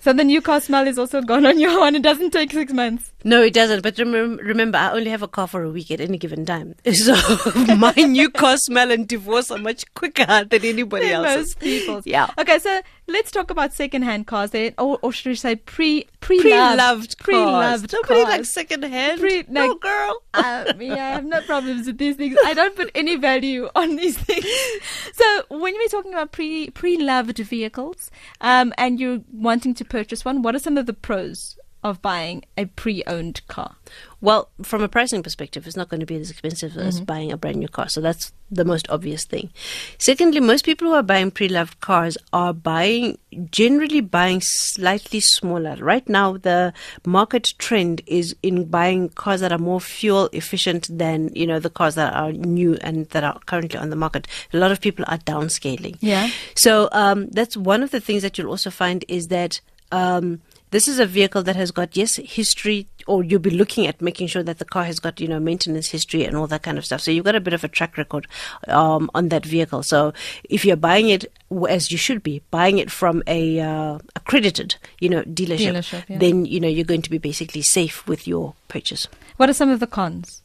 So 0.03 0.11
the 0.11 0.25
new 0.25 0.41
car 0.41 0.59
smell 0.59 0.85
is 0.85 0.99
also 0.99 1.21
gone 1.21 1.45
on 1.45 1.57
your 1.57 1.79
one. 1.79 1.95
It 1.95 2.01
doesn't 2.01 2.31
take 2.31 2.51
six 2.51 2.73
months. 2.73 3.13
No, 3.23 3.41
it 3.41 3.53
doesn't. 3.53 3.83
But 3.83 3.95
remem- 3.95 4.37
remember, 4.39 4.77
I 4.77 4.91
only 4.91 5.09
have 5.09 5.21
a 5.21 5.29
car 5.29 5.47
for 5.47 5.63
a 5.63 5.69
week 5.69 5.91
at 5.91 6.01
any 6.01 6.17
given 6.17 6.45
time. 6.45 6.75
So 6.93 7.15
my 7.77 7.93
new 7.93 8.29
car 8.29 8.57
smell 8.57 8.91
and 8.91 9.07
divorce 9.07 9.49
are 9.49 9.57
much 9.57 9.85
quicker 9.93 10.43
than 10.43 10.65
anybody 10.65 11.09
else's. 11.09 11.37
most 11.37 11.59
people's. 11.61 12.05
Yeah. 12.05 12.29
Okay, 12.37 12.59
so 12.59 12.81
let's 13.13 13.31
talk 13.31 13.49
about 13.49 13.71
second-hand 13.73 14.27
cars 14.27 14.49
then, 14.51 14.73
or, 14.77 14.99
or 15.01 15.11
should 15.13 15.29
we 15.29 15.35
say 15.35 15.55
pre 15.55 16.07
pre 16.19 16.41
Pre-loved 16.41 17.17
cars. 17.17 17.25
pre-loved 17.27 17.93
Nobody 17.93 18.21
cars. 18.23 18.29
likes 18.37 18.49
second-hand. 18.49 19.19
Pre- 19.21 19.45
no, 19.47 19.67
no. 19.67 19.75
girl. 19.75 20.21
uh, 20.33 20.73
me, 20.77 20.91
I 20.91 21.09
have 21.11 21.25
no 21.25 21.41
problems 21.43 21.87
with 21.87 21.97
these 21.97 22.15
things. 22.17 22.35
I 22.45 22.53
don't 22.53 22.75
put 22.75 22.91
any 22.95 23.15
value 23.15 23.69
on 23.75 23.95
these 23.95 24.17
things. 24.17 24.45
So 25.13 25.43
when 25.49 25.73
we're 25.75 25.87
talking 25.87 26.11
about 26.13 26.31
pre 26.31 26.69
pre-loved 26.71 27.37
vehicles, 27.37 28.09
um, 28.41 28.73
and 28.77 28.99
you're 28.99 29.19
wanting 29.31 29.73
to 29.75 29.85
purchase 29.85 30.25
one, 30.25 30.41
what 30.41 30.55
are 30.55 30.59
some 30.59 30.77
of 30.77 30.85
the 30.87 30.93
pros 30.93 31.57
of 31.83 32.01
buying 32.01 32.43
a 32.57 32.65
pre-owned 32.65 33.45
car? 33.47 33.75
Well, 34.21 34.49
from 34.61 34.81
a 34.81 34.87
pricing 34.87 35.21
perspective, 35.21 35.67
it's 35.67 35.75
not 35.75 35.89
going 35.89 35.99
to 35.99 36.05
be 36.05 36.15
as 36.15 36.31
expensive 36.31 36.77
as 36.77 37.01
buying 37.01 37.33
a 37.33 37.37
brand 37.37 37.57
new 37.57 37.67
car. 37.67 37.89
So 37.89 37.99
that's 37.99 38.31
the 38.49 38.63
most 38.63 38.89
obvious 38.89 39.25
thing. 39.25 39.49
Secondly, 39.97 40.39
most 40.39 40.63
people 40.63 40.87
who 40.87 40.93
are 40.93 41.03
buying 41.03 41.29
pre-loved 41.29 41.81
cars 41.81 42.17
are 42.31 42.53
buying, 42.53 43.17
generally 43.51 43.99
buying 43.99 44.39
slightly 44.39 45.19
smaller. 45.19 45.75
Right 45.75 46.07
now, 46.07 46.37
the 46.37 46.73
market 47.05 47.53
trend 47.57 48.01
is 48.07 48.33
in 48.41 48.63
buying 48.65 49.09
cars 49.09 49.41
that 49.41 49.51
are 49.51 49.57
more 49.57 49.81
fuel 49.81 50.29
efficient 50.31 50.87
than, 50.89 51.29
you 51.35 51.45
know, 51.45 51.59
the 51.59 51.69
cars 51.69 51.95
that 51.95 52.13
are 52.13 52.31
new 52.31 52.75
and 52.75 53.09
that 53.09 53.25
are 53.25 53.37
currently 53.45 53.77
on 53.77 53.89
the 53.89 53.97
market. 53.97 54.25
A 54.53 54.57
lot 54.57 54.71
of 54.71 54.79
people 54.79 55.03
are 55.09 55.17
downscaling. 55.17 55.97
Yeah. 55.99 56.29
So 56.55 56.87
um, 56.93 57.27
that's 57.31 57.57
one 57.57 57.83
of 57.83 57.91
the 57.91 57.99
things 57.99 58.21
that 58.21 58.37
you'll 58.37 58.51
also 58.51 58.69
find 58.69 59.03
is 59.09 59.27
that 59.27 59.59
um, 59.91 60.41
this 60.73 60.87
is 60.87 60.97
a 60.97 61.05
vehicle 61.05 61.43
that 61.43 61.55
has 61.55 61.69
got 61.69 61.95
yes 61.95 62.15
history, 62.15 62.87
or 63.05 63.23
you'll 63.23 63.39
be 63.39 63.51
looking 63.51 63.85
at 63.85 64.01
making 64.01 64.25
sure 64.25 64.41
that 64.41 64.57
the 64.57 64.65
car 64.65 64.83
has 64.85 64.99
got 64.99 65.21
you 65.21 65.27
know 65.27 65.39
maintenance 65.39 65.89
history 65.89 66.25
and 66.25 66.35
all 66.35 66.47
that 66.47 66.63
kind 66.63 66.79
of 66.79 66.85
stuff. 66.85 66.99
So 66.99 67.11
you've 67.11 67.25
got 67.25 67.35
a 67.35 67.39
bit 67.39 67.53
of 67.53 67.63
a 67.63 67.67
track 67.67 67.95
record 67.95 68.25
um, 68.67 69.09
on 69.13 69.29
that 69.29 69.45
vehicle. 69.45 69.83
So 69.83 70.13
if 70.49 70.65
you're 70.65 70.75
buying 70.75 71.09
it 71.09 71.31
as 71.69 71.91
you 71.91 71.97
should 71.99 72.23
be, 72.23 72.41
buying 72.49 72.79
it 72.79 72.89
from 72.89 73.21
a 73.27 73.59
uh, 73.59 73.99
accredited 74.15 74.75
you 74.99 75.09
know 75.09 75.21
dealership, 75.23 75.73
Dealership, 75.73 76.09
yeah. 76.09 76.17
then 76.17 76.45
you 76.45 76.59
know 76.59 76.67
you're 76.67 76.85
going 76.85 77.03
to 77.03 77.11
be 77.11 77.19
basically 77.19 77.61
safe 77.61 78.07
with 78.07 78.27
your 78.27 78.55
purchase. 78.67 79.07
What 79.37 79.49
are 79.49 79.53
some 79.53 79.69
of 79.69 79.79
the 79.79 79.87
cons 79.87 80.41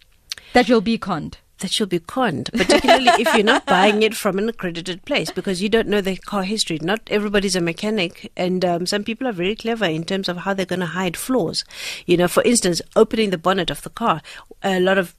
that 0.53 0.69
you'll 0.69 0.83
be 0.83 0.99
conned? 0.99 1.39
That 1.59 1.79
you'll 1.79 1.89
be 1.89 1.99
conned, 1.99 2.51
particularly 2.53 3.11
if 3.19 3.35
you're 3.35 3.45
not 3.45 3.67
buying 3.67 4.03
it 4.03 4.15
from 4.17 4.39
an 4.39 4.49
accredited 4.49 5.05
place 5.05 5.31
because 5.31 5.63
you 5.63 5.69
don't 5.69 5.89
know 5.89 6.01
the 6.01 6.17
car 6.17 6.43
history. 6.43 6.79
Not 6.81 7.01
everybody's 7.09 7.57
a 7.57 7.61
mechanic, 7.61 8.31
and 8.37 8.65
um, 8.65 8.87
some 8.87 9.05
people 9.05 9.27
are 9.27 9.33
very 9.33 9.57
clever 9.57 9.85
in 9.85 10.05
terms 10.05 10.29
of 10.29 10.39
how 10.39 10.55
they're 10.55 10.67
going 10.67 10.81
to 10.81 10.87
hide 10.87 11.17
flaws. 11.17 11.65
You 12.07 12.17
know, 12.17 12.29
for 12.29 12.43
instance, 12.43 12.81
opening 12.97 13.31
the 13.31 13.39
bonnet 13.39 13.71
of 13.71 13.83
the 13.83 13.91
car, 13.91 14.23
a 14.63 14.81
lot 14.81 14.99
of 14.99 15.15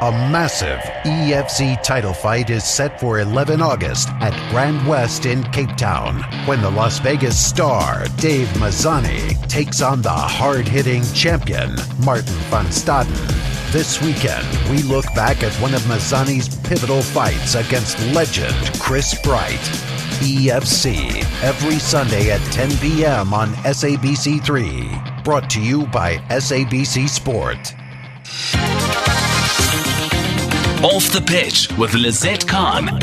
A 0.00 0.12
massive 0.12 0.78
EFC 1.04 1.82
title 1.82 2.12
fight 2.12 2.50
is 2.50 2.62
set 2.62 3.00
for 3.00 3.18
11 3.18 3.60
August 3.60 4.08
at 4.20 4.32
Grand 4.48 4.86
West 4.86 5.26
in 5.26 5.42
Cape 5.50 5.76
Town 5.76 6.22
when 6.46 6.62
the 6.62 6.70
Las 6.70 7.00
Vegas 7.00 7.36
star 7.36 8.06
Dave 8.18 8.46
Mazany 8.60 9.34
takes 9.48 9.82
on 9.82 10.00
the 10.00 10.08
hard 10.08 10.68
hitting 10.68 11.02
champion 11.14 11.74
Martin 12.04 12.32
van 12.46 12.66
Staden. 12.66 13.72
This 13.72 14.00
weekend, 14.00 14.46
we 14.70 14.84
look 14.84 15.06
back 15.16 15.42
at 15.42 15.52
one 15.54 15.74
of 15.74 15.80
Mazany's 15.82 16.48
pivotal 16.68 17.02
fights 17.02 17.56
against 17.56 17.98
legend 18.14 18.54
Chris 18.78 19.20
Bright. 19.22 19.58
EFC 20.20 21.24
every 21.42 21.80
Sunday 21.80 22.30
at 22.30 22.40
10 22.52 22.70
p.m. 22.78 23.34
on 23.34 23.48
SABC3. 23.64 25.24
Brought 25.24 25.50
to 25.50 25.60
you 25.60 25.88
by 25.88 26.18
SABC 26.28 27.08
Sport. 27.08 27.74
Off 30.84 31.10
the 31.10 31.20
pitch 31.20 31.68
with 31.76 31.92
Lizette 31.94 32.46
Khan. 32.46 33.00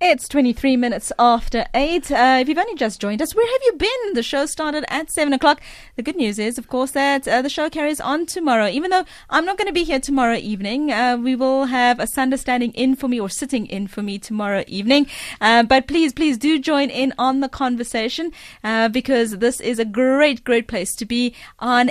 It's 0.00 0.28
23 0.28 0.76
minutes 0.76 1.12
after 1.18 1.64
8. 1.74 2.10
Uh, 2.10 2.38
if 2.40 2.48
you've 2.48 2.58
only 2.58 2.74
just 2.74 3.00
joined 3.00 3.20
us, 3.20 3.34
where 3.34 3.46
have 3.46 3.60
you 3.64 3.72
been? 3.74 4.14
The 4.14 4.22
show 4.22 4.46
started 4.46 4.84
at 4.88 5.10
7 5.10 5.32
o'clock. 5.32 5.60
The 5.96 6.02
good 6.02 6.16
news 6.16 6.38
is, 6.38 6.58
of 6.58 6.68
course, 6.68 6.92
that 6.92 7.26
uh, 7.26 7.42
the 7.42 7.48
show 7.48 7.68
carries 7.68 8.00
on 8.00 8.26
tomorrow. 8.26 8.68
Even 8.68 8.90
though 8.90 9.04
I'm 9.30 9.44
not 9.44 9.58
going 9.58 9.68
to 9.68 9.72
be 9.72 9.84
here 9.84 10.00
tomorrow 10.00 10.34
evening, 10.34 10.92
uh, 10.92 11.16
we 11.16 11.34
will 11.34 11.66
have 11.66 11.98
a 11.98 12.06
Sunday 12.06 12.36
standing 12.36 12.72
in 12.72 12.94
for 12.94 13.06
me 13.08 13.20
or 13.20 13.28
sitting 13.28 13.66
in 13.66 13.86
for 13.86 14.02
me 14.02 14.18
tomorrow 14.18 14.62
evening. 14.66 15.08
Uh, 15.40 15.62
but 15.64 15.86
please, 15.88 16.12
please 16.12 16.36
do 16.36 16.60
join 16.60 16.90
in 16.90 17.12
on 17.18 17.40
the 17.40 17.48
conversation 17.48 18.32
uh, 18.64 18.88
because 18.88 19.38
this 19.38 19.60
is 19.60 19.78
a 19.78 19.84
great, 19.84 20.42
great 20.44 20.68
place 20.68 20.94
to 20.96 21.04
be 21.04 21.34
on 21.58 21.90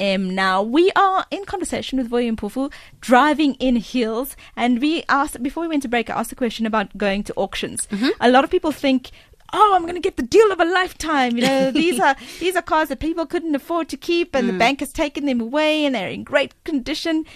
Now, 0.00 0.62
we 0.62 0.90
are 0.96 1.26
in 1.30 1.44
conversation 1.44 1.98
with 1.98 2.10
Vuyi 2.10 2.34
Mpofu, 2.34 2.72
driving 3.00 3.54
in 3.54 3.76
heels. 3.76 4.36
And 4.56 4.80
we 4.80 5.04
asked, 5.08 5.42
before 5.42 5.62
we 5.62 5.68
went 5.68 5.82
to 5.82 5.88
break, 5.88 6.08
I 6.08 6.14
asked 6.14 6.32
a 6.32 6.36
question 6.36 6.66
about 6.66 6.96
going 6.96 7.22
to 7.24 7.34
auctions. 7.36 7.86
Mm-hmm. 7.86 8.08
A 8.20 8.30
lot 8.30 8.44
of 8.44 8.50
people 8.50 8.72
think, 8.72 9.10
oh, 9.52 9.72
I'm 9.74 9.82
going 9.82 9.94
to 9.94 10.00
get 10.00 10.16
the 10.16 10.22
deal 10.22 10.50
of 10.52 10.60
a 10.60 10.64
lifetime. 10.64 11.36
You 11.36 11.42
know, 11.42 11.70
these 11.82 12.00
are 12.00 12.16
these 12.38 12.56
are 12.56 12.62
cars 12.62 12.88
that 12.88 13.00
people 13.00 13.26
couldn't 13.26 13.54
afford 13.54 13.88
to 13.90 13.96
keep, 13.96 14.34
and 14.34 14.48
the 14.48 14.52
mm. 14.52 14.58
bank 14.58 14.80
has 14.80 14.92
taken 14.92 15.26
them 15.26 15.40
away, 15.40 15.84
and 15.84 15.94
they're 15.94 16.08
in 16.08 16.24
great 16.24 16.62
condition. 16.64 17.26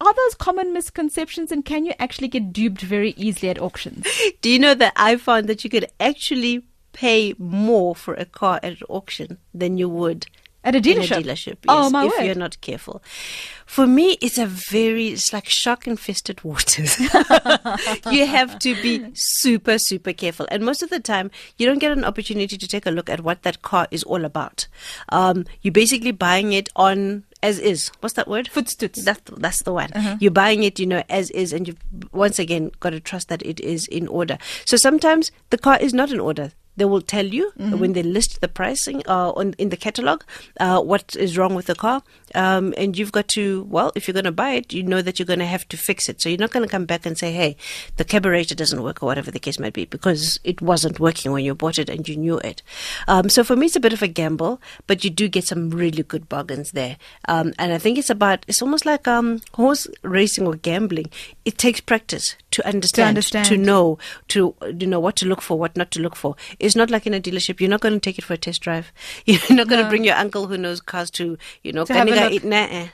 Are 0.00 0.14
those 0.14 0.34
common 0.34 0.72
misconceptions, 0.72 1.52
and 1.52 1.64
can 1.64 1.86
you 1.86 1.94
actually 1.98 2.28
get 2.28 2.52
duped 2.52 2.80
very 2.80 3.10
easily 3.16 3.50
at 3.50 3.60
auctions? 3.60 4.06
Do 4.40 4.50
you 4.50 4.58
know 4.58 4.74
that 4.74 4.92
I 4.96 5.16
found 5.16 5.46
that 5.48 5.62
you 5.62 5.70
could 5.70 5.86
actually 6.00 6.64
pay 6.92 7.34
more 7.38 7.94
for 7.94 8.14
a 8.14 8.24
car 8.24 8.60
at 8.62 8.72
an 8.72 8.86
auction 8.88 9.38
than 9.54 9.78
you 9.78 9.88
would 9.88 10.26
At 10.64 10.76
a 10.76 10.80
dealership? 10.80 11.18
a 11.18 11.22
dealership. 11.22 11.56
Oh, 11.68 11.82
yes, 11.82 11.92
my 11.92 12.06
if 12.06 12.12
word. 12.12 12.24
you're 12.24 12.34
not 12.34 12.60
careful. 12.60 13.02
For 13.66 13.86
me, 13.86 14.16
it's 14.20 14.38
a 14.38 14.46
very, 14.46 15.08
it's 15.08 15.32
like 15.32 15.48
shark 15.48 15.86
infested 15.86 16.42
waters. 16.44 16.98
you 18.10 18.26
have 18.26 18.58
to 18.60 18.74
be 18.82 19.04
super, 19.14 19.78
super 19.78 20.12
careful. 20.12 20.46
And 20.50 20.64
most 20.64 20.82
of 20.82 20.90
the 20.90 21.00
time, 21.00 21.30
you 21.58 21.66
don't 21.66 21.78
get 21.78 21.92
an 21.92 22.04
opportunity 22.04 22.56
to 22.56 22.68
take 22.68 22.86
a 22.86 22.90
look 22.90 23.10
at 23.10 23.22
what 23.22 23.42
that 23.42 23.62
car 23.62 23.88
is 23.90 24.02
all 24.04 24.24
about. 24.24 24.68
Um, 25.08 25.46
you're 25.62 25.72
basically 25.72 26.12
buying 26.12 26.52
it 26.52 26.68
on 26.76 27.24
as 27.42 27.58
is. 27.58 27.90
What's 28.00 28.14
that 28.14 28.28
word? 28.28 28.48
Voetstoots. 28.54 29.02
That's 29.04 29.20
that's 29.36 29.62
the 29.62 29.72
one. 29.72 29.90
You're 30.20 30.30
buying 30.30 30.62
it, 30.62 30.78
you 30.78 30.86
know, 30.86 31.02
as 31.08 31.30
is, 31.30 31.52
and 31.52 31.66
you've 31.66 31.78
once 32.12 32.38
again 32.38 32.70
got 32.80 32.90
to 32.90 33.00
trust 33.00 33.28
that 33.28 33.42
it 33.42 33.58
is 33.60 33.88
in 33.88 34.06
order. 34.08 34.38
So 34.64 34.76
sometimes 34.76 35.32
the 35.50 35.58
car 35.58 35.76
is 35.80 35.92
not 35.92 36.10
in 36.12 36.20
order. 36.20 36.52
They 36.76 36.84
will 36.86 37.02
tell 37.02 37.26
you 37.26 37.52
when 37.76 37.92
they 37.92 38.02
list 38.02 38.40
the 38.40 38.48
pricing 38.48 39.02
uh, 39.06 39.32
on 39.32 39.54
in 39.58 39.68
the 39.68 39.76
catalog 39.76 40.22
uh, 40.58 40.80
what 40.80 41.14
is 41.16 41.36
wrong 41.36 41.54
with 41.54 41.66
the 41.66 41.74
car, 41.74 42.02
um, 42.34 42.72
and 42.76 42.96
you've 42.96 43.12
got 43.12 43.28
to 43.28 43.64
well, 43.64 43.92
if 43.94 44.08
you're 44.08 44.14
going 44.14 44.24
to 44.24 44.32
buy 44.32 44.50
it, 44.50 44.72
you 44.72 44.82
know 44.82 45.02
that 45.02 45.18
you're 45.18 45.26
going 45.26 45.38
to 45.38 45.44
have 45.46 45.68
to 45.68 45.76
fix 45.76 46.08
it. 46.08 46.20
So 46.20 46.28
you're 46.28 46.38
not 46.38 46.50
going 46.50 46.66
to 46.66 46.70
come 46.70 46.86
back 46.86 47.04
and 47.04 47.16
say, 47.18 47.32
"Hey, 47.32 47.56
the 47.96 48.04
carburetor 48.04 48.54
doesn't 48.54 48.82
work" 48.82 49.02
or 49.02 49.06
whatever 49.06 49.30
the 49.30 49.38
case 49.38 49.58
might 49.58 49.74
be, 49.74 49.84
because 49.84 50.40
it 50.44 50.62
wasn't 50.62 51.00
working 51.00 51.32
when 51.32 51.44
you 51.44 51.54
bought 51.54 51.78
it 51.78 51.90
and 51.90 52.08
you 52.08 52.16
knew 52.16 52.38
it. 52.38 52.62
Um, 53.06 53.28
so 53.28 53.44
for 53.44 53.56
me, 53.56 53.66
it's 53.66 53.76
a 53.76 53.80
bit 53.80 53.92
of 53.92 54.02
a 54.02 54.08
gamble, 54.08 54.60
but 54.86 55.04
you 55.04 55.10
do 55.10 55.28
get 55.28 55.44
some 55.44 55.70
really 55.70 56.02
good 56.02 56.28
bargains 56.28 56.72
there. 56.72 56.96
Um, 57.28 57.52
and 57.58 57.72
I 57.72 57.78
think 57.78 57.98
it's 57.98 58.10
about 58.10 58.44
it's 58.48 58.62
almost 58.62 58.86
like 58.86 59.06
um, 59.06 59.40
horse 59.54 59.86
racing 60.02 60.46
or 60.46 60.54
gambling. 60.54 61.10
It 61.44 61.58
takes 61.58 61.80
practice 61.80 62.36
to 62.52 62.66
understand, 62.66 63.08
understand. 63.08 63.46
to 63.46 63.56
know, 63.58 63.98
to 64.28 64.54
you 64.78 64.86
know 64.86 65.00
what 65.00 65.16
to 65.16 65.26
look 65.26 65.42
for, 65.42 65.58
what 65.58 65.76
not 65.76 65.90
to 65.90 66.00
look 66.00 66.14
for. 66.16 66.36
It's 66.58 66.76
not 66.76 66.90
like 66.90 67.06
in 67.06 67.14
a 67.14 67.20
dealership. 67.20 67.60
You're 67.60 67.68
not 67.70 67.80
going 67.80 67.94
to 67.94 68.00
take 68.00 68.18
it 68.18 68.24
for 68.24 68.34
a 68.34 68.38
test 68.38 68.62
drive. 68.62 68.92
You're 69.26 69.38
not 69.50 69.68
going 69.68 69.78
to 69.80 69.84
No. 69.84 69.88
bring 69.90 70.04
your 70.04 70.14
uncle 70.14 70.46
who 70.46 70.56
knows 70.56 70.80
cars 70.80 71.10
to 71.12 71.36
you 71.62 71.72
know. 71.72 71.84
To 71.84 71.92
have 71.94 72.08
a 72.08 72.10
look." 72.10 72.32
it- 72.32 72.44
nah, 72.44 72.68
eh. 72.70 72.88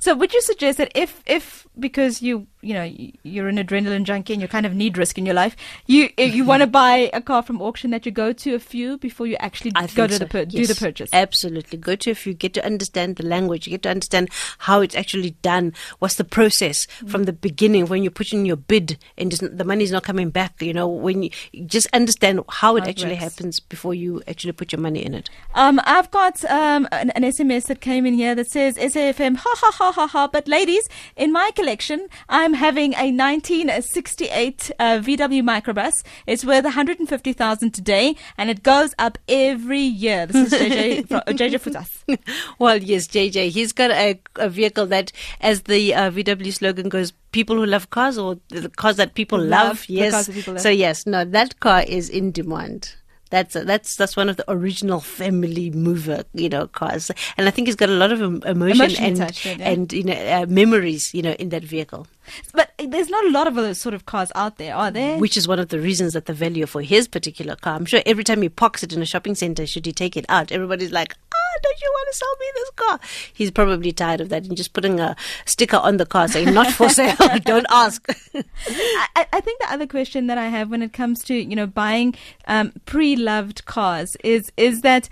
So, 0.00 0.14
would 0.14 0.32
you 0.32 0.40
suggest 0.42 0.78
that 0.78 0.92
if 0.94 1.22
if 1.26 1.66
because 1.78 2.22
you 2.22 2.46
you 2.60 2.74
know 2.74 2.90
you're 3.22 3.48
an 3.48 3.56
adrenaline 3.56 4.04
junkie 4.04 4.32
and 4.32 4.42
you 4.42 4.48
kind 4.48 4.66
of 4.66 4.74
need 4.74 4.98
risk 4.98 5.18
in 5.18 5.24
your 5.26 5.34
life, 5.34 5.56
you 5.86 6.10
you 6.18 6.44
want 6.44 6.60
to 6.62 6.66
buy 6.82 7.10
a 7.12 7.20
car 7.20 7.42
from 7.42 7.60
auction 7.62 7.90
that 7.90 8.04
you 8.06 8.12
go 8.12 8.32
to 8.32 8.54
a 8.54 8.58
few 8.58 8.98
before 8.98 9.26
you 9.26 9.36
actually 9.40 9.72
I 9.76 9.86
go 9.86 10.06
to 10.06 10.12
so. 10.14 10.18
the 10.20 10.26
pur- 10.26 10.44
do 10.44 10.58
Yes, 10.58 10.68
the 10.68 10.74
purchase. 10.86 11.10
Absolutely. 11.12 11.78
Go 11.78 11.94
to 11.96 12.10
if 12.10 12.26
you 12.26 12.34
get 12.34 12.54
to 12.54 12.64
understand 12.64 13.16
the 13.16 13.24
language, 13.26 13.66
you 13.66 13.70
get 13.72 13.82
to 13.82 13.90
understand 13.90 14.28
how 14.58 14.80
it's 14.80 14.94
actually 14.96 15.30
done. 15.42 15.72
What's 15.98 16.16
the 16.16 16.24
process 16.24 16.86
Mm. 17.02 17.10
from 17.10 17.24
the 17.24 17.32
beginning 17.32 17.86
when 17.86 18.02
you 18.02 18.10
put 18.10 18.32
in 18.32 18.44
your 18.46 18.56
bid 18.56 18.98
and 19.16 19.30
just, 19.30 19.42
the 19.56 19.64
money's 19.64 19.92
not 19.92 20.02
coming 20.02 20.30
back. 20.30 20.60
You 20.60 20.72
know, 20.72 20.88
when 20.88 21.22
you 21.22 21.30
just 21.66 21.86
understand 21.92 22.40
how 22.48 22.76
it 22.76 22.84
How 22.84 22.90
actually 22.90 23.14
happens 23.16 23.60
before 23.60 23.94
you 23.94 24.22
actually 24.26 24.52
put 24.52 24.72
your 24.72 24.80
money 24.80 25.04
in 25.04 25.14
it. 25.14 25.28
Um, 25.54 25.80
I've 25.84 26.10
got 26.10 26.44
um, 26.46 26.88
an, 26.92 27.10
an 27.10 27.22
SMS 27.22 27.66
that 27.66 27.80
came 27.80 28.06
in 28.06 28.14
here 28.14 28.34
that 28.34 28.50
says 28.50 28.76
SAFM, 28.76 29.36
ha 29.36 29.50
ha 29.56 29.70
ha 29.72 29.92
ha 29.92 30.06
ha. 30.06 30.26
But 30.28 30.48
ladies, 30.48 30.88
in 31.16 31.32
my 31.32 31.50
collection, 31.54 32.08
I'm 32.48 32.54
having 32.54 32.94
a 32.94 33.12
1968 33.12 34.70
uh, 34.78 34.84
VW 35.00 35.42
microbus. 35.42 35.92
It's 36.26 36.46
worth 36.46 36.64
150,000 36.64 37.74
today, 37.74 38.16
and 38.38 38.48
it 38.48 38.62
goes 38.62 38.94
up 38.98 39.18
every 39.28 39.82
year. 39.82 40.24
This 40.24 40.50
is 40.50 40.58
JJ 40.58 41.08
from, 41.08 41.16
uh, 41.18 41.22
JJ 41.26 41.60
Futas. 41.60 42.18
Well, 42.58 42.78
yes, 42.78 43.06
JJ, 43.06 43.50
he's 43.50 43.72
got 43.72 43.90
a, 43.90 44.18
a 44.36 44.48
vehicle 44.48 44.86
that, 44.86 45.12
as 45.42 45.64
the 45.64 45.94
uh, 45.94 46.10
VW 46.10 46.50
slogan 46.50 46.88
goes, 46.88 47.12
people 47.32 47.56
who 47.56 47.66
love 47.66 47.90
cars 47.90 48.16
or 48.16 48.38
the 48.48 48.70
cars 48.70 48.96
that 48.96 49.12
people 49.12 49.38
Love 49.38 49.68
love. 49.68 49.88
Yes. 49.90 50.30
people 50.30 50.54
love. 50.54 50.62
So 50.62 50.70
yes, 50.70 51.04
no, 51.04 51.26
that 51.26 51.60
car 51.60 51.82
is 51.82 52.08
in 52.08 52.32
demand. 52.32 52.94
That's 53.30 53.54
a, 53.56 53.64
that's 53.64 53.96
that's 53.96 54.16
one 54.16 54.30
of 54.30 54.38
the 54.38 54.50
original 54.50 55.00
family 55.00 55.70
mover, 55.70 56.24
you 56.32 56.48
know, 56.48 56.66
cars, 56.66 57.10
and 57.36 57.46
I 57.46 57.50
think 57.50 57.68
he's 57.68 57.76
got 57.76 57.90
a 57.90 57.92
lot 57.92 58.10
of 58.10 58.22
em- 58.22 58.42
emotion 58.46 58.80
Emotion 58.80 59.04
and 59.04 59.44
yeah. 59.44 59.68
and 59.68 59.92
you 59.92 60.04
know 60.04 60.14
uh, 60.14 60.46
memories, 60.48 61.12
you 61.12 61.20
know, 61.20 61.32
in 61.32 61.50
that 61.50 61.62
vehicle. 61.62 62.06
But 62.52 62.72
there's 62.78 63.08
not 63.08 63.24
a 63.24 63.30
lot 63.30 63.46
of 63.46 63.54
those 63.54 63.78
sort 63.78 63.94
of 63.94 64.06
cars 64.06 64.30
out 64.34 64.58
there, 64.58 64.74
are 64.74 64.90
there? 64.90 65.18
Which 65.18 65.36
is 65.36 65.48
one 65.48 65.58
of 65.58 65.68
the 65.68 65.80
reasons 65.80 66.12
that 66.12 66.26
the 66.26 66.32
value 66.32 66.66
for 66.66 66.82
his 66.82 67.08
particular 67.08 67.56
car. 67.56 67.74
I'm 67.74 67.84
sure 67.84 68.02
every 68.06 68.24
time 68.24 68.42
he 68.42 68.48
parks 68.48 68.82
it 68.82 68.92
in 68.92 69.02
a 69.02 69.06
shopping 69.06 69.34
center, 69.34 69.66
should 69.66 69.86
he 69.86 69.92
take 69.92 70.16
it 70.16 70.26
out, 70.28 70.52
everybody's 70.52 70.92
like, 70.92 71.14
"Ah, 71.34 71.58
don't 71.62 71.80
you 71.80 71.90
want 71.90 72.12
to 72.12 72.18
sell 72.18 72.36
me 72.40 72.46
this 72.54 72.70
car?" 72.70 73.00
He's 73.32 73.50
probably 73.50 73.92
tired 73.92 74.20
of 74.20 74.28
that 74.28 74.44
and 74.44 74.56
just 74.56 74.72
putting 74.72 75.00
a 75.00 75.16
sticker 75.44 75.76
on 75.76 75.96
the 75.96 76.06
car 76.06 76.28
saying 76.28 76.52
"Not 76.54 76.72
for 76.72 76.88
sale." 76.88 77.16
don't 77.44 77.66
ask. 77.70 78.06
I, 78.34 79.26
I 79.32 79.40
think 79.40 79.60
the 79.60 79.72
other 79.72 79.86
question 79.86 80.26
that 80.26 80.38
I 80.38 80.48
have 80.48 80.70
when 80.70 80.82
it 80.82 80.92
comes 80.92 81.22
to 81.24 81.34
you 81.34 81.56
know 81.56 81.66
buying 81.66 82.14
um, 82.46 82.72
pre-loved 82.86 83.64
cars 83.64 84.16
is 84.24 84.52
is 84.56 84.82
that 84.82 85.08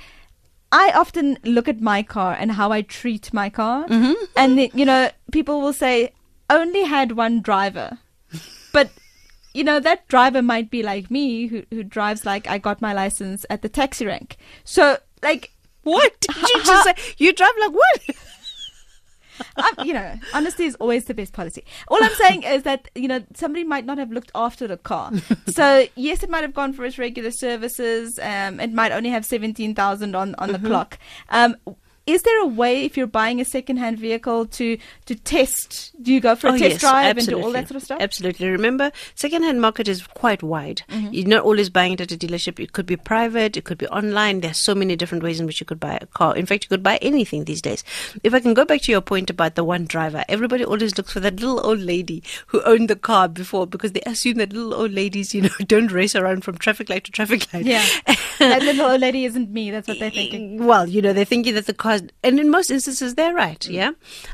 I 0.73 0.91
often 0.95 1.39
look 1.45 1.69
at 1.69 1.81
my 1.81 2.03
car 2.03 2.37
and 2.39 2.53
how 2.53 2.73
I 2.73 2.83
treat 2.83 3.33
my 3.33 3.49
car, 3.49 3.87
and 4.37 4.59
you 4.75 4.85
know 4.85 5.11
people 5.33 5.61
will 5.61 5.73
say 5.73 6.13
only 6.51 6.85
had 6.85 7.13
one 7.13 7.41
driver, 7.43 7.99
but 8.73 8.91
you 9.55 9.65
know 9.65 9.81
that 9.81 10.07
driver 10.09 10.43
might 10.43 10.71
be 10.71 10.83
like 10.83 11.11
me 11.11 11.47
who 11.47 11.63
who 11.71 11.83
drives 11.83 12.25
like 12.27 12.47
I 12.47 12.59
got 12.59 12.81
my 12.83 12.93
license 12.93 13.47
at 13.51 13.63
the 13.63 13.69
taxi 13.69 14.07
rank. 14.07 14.37
So 14.65 14.99
like 15.23 15.51
What 15.83 16.21
did 16.21 16.37
you 16.37 16.63
just 16.65 16.85
say? 16.85 16.95
You 17.19 17.33
drive 17.33 17.53
like 17.61 17.73
what? 17.73 18.01
um, 19.79 19.87
you 19.87 19.93
know, 19.93 20.15
honesty 20.35 20.65
is 20.65 20.75
always 20.77 21.05
the 21.05 21.15
best 21.15 21.33
policy. 21.35 21.63
All 21.89 22.03
I'm 22.03 22.15
saying 22.15 22.43
is 22.43 22.63
that 22.65 22.89
you 22.95 23.07
know 23.09 23.23
somebody 23.35 23.65
might 23.65 23.85
not 23.85 23.99
have 23.99 24.11
looked 24.11 24.31
after 24.35 24.67
the 24.67 24.77
car. 24.79 25.13
So 25.47 25.87
yes, 25.95 26.23
it 26.23 26.29
might 26.31 26.43
have 26.43 26.55
gone 26.55 26.73
for 26.73 26.85
its 26.85 26.99
regular 26.99 27.31
services. 27.31 28.19
Um, 28.19 28.61
it 28.61 28.73
might 28.73 28.93
only 28.93 29.11
have 29.11 29.25
seventeen 29.25 29.75
thousand 29.75 30.15
on 30.15 30.35
on 30.37 30.49
Mm-hmm. 30.51 30.63
the 30.63 30.69
clock. 30.69 30.99
Um, 31.31 31.57
is 32.07 32.23
there 32.23 32.41
a 32.41 32.47
way 32.47 32.85
if 32.85 32.97
you're 32.97 33.07
buying 33.07 33.41
a 33.41 33.45
second-hand 33.45 33.99
vehicle 33.99 34.47
to 34.47 34.79
to 35.07 35.15
test? 35.15 35.93
Do 36.03 36.13
you 36.13 36.21
go 36.21 36.37
for 36.37 36.47
a 36.49 36.53
Oh, 36.53 36.59
test 36.59 36.71
yes, 36.71 36.81
drive 36.81 37.19
and 37.19 37.27
do 37.27 37.41
all 37.43 37.51
that 37.53 37.69
sort 37.69 37.77
of 37.77 37.83
stuff? 37.83 38.01
Absolutely. 38.01 38.49
Remember, 38.49 38.93
second-hand 39.15 39.61
market 39.61 39.89
is 39.89 40.07
quite 40.07 40.43
wide. 40.43 40.83
Mm-hmm. 40.89 41.13
You're 41.13 41.27
not 41.27 41.45
always 41.45 41.69
buying 41.69 41.95
it 41.95 42.01
at 42.01 42.13
a 42.13 42.17
dealership. 42.17 42.61
It 42.61 42.73
could 42.73 42.87
be 42.87 42.97
private. 42.97 43.57
It 43.57 43.65
could 43.65 43.79
be 43.79 43.89
online. 43.89 44.41
There's 44.41 44.57
so 44.59 44.75
many 44.75 44.95
different 44.97 45.25
ways 45.25 45.41
in 45.41 45.47
which 45.47 45.61
you 45.61 45.67
could 45.67 45.81
buy 45.81 45.99
a 46.01 46.07
car. 46.07 46.37
In 46.37 46.47
fact, 46.47 46.65
you 46.65 46.69
could 46.69 46.83
buy 46.83 46.97
anything 47.03 47.45
these 47.45 47.61
days. 47.63 47.83
If 48.23 48.33
I 48.35 48.41
can 48.41 48.55
go 48.55 48.65
back 48.65 48.83
to 48.83 48.93
your 48.93 49.01
point 49.01 49.29
about 49.31 49.55
the 49.57 49.65
one 49.65 49.85
driver, 49.87 50.25
everybody 50.29 50.65
always 50.65 50.97
looks 50.97 51.13
for 51.13 51.21
that 51.21 51.41
little 51.41 51.67
old 51.67 51.81
lady 51.81 52.23
who 52.49 52.63
owned 52.63 52.89
the 52.89 52.97
car 52.97 53.27
before 53.29 53.67
because 53.67 53.93
they 53.93 54.03
assume 54.07 54.37
that 54.39 54.53
little 54.53 54.75
old 54.75 54.93
ladies, 54.93 55.35
you 55.35 55.43
know, 55.43 55.49
don't 55.67 55.91
race 55.91 56.15
around 56.15 56.45
from 56.45 56.57
traffic 56.59 56.89
light 56.89 57.05
to 57.05 57.11
traffic 57.11 57.53
light. 57.53 57.67
Yeah, 57.67 57.85
that 58.39 58.63
little 58.63 58.87
old 58.87 59.01
lady 59.01 59.25
isn't 59.25 59.51
me. 59.51 59.71
That's 59.71 59.89
what 59.89 59.99
they're 59.99 60.11
thinking. 60.11 60.65
Well, 60.65 60.89
you 60.89 61.03
know, 61.03 61.13
they're 61.13 61.25
thinking 61.25 61.55
that 61.55 61.67
the 61.67 61.75
car, 61.75 61.96
and 62.23 62.41
in 62.41 62.51
most 62.51 62.71
instances, 62.71 63.15
they're 63.15 63.35
right, 63.35 63.61
Mm. 63.61 63.73
yeah. 63.73 63.91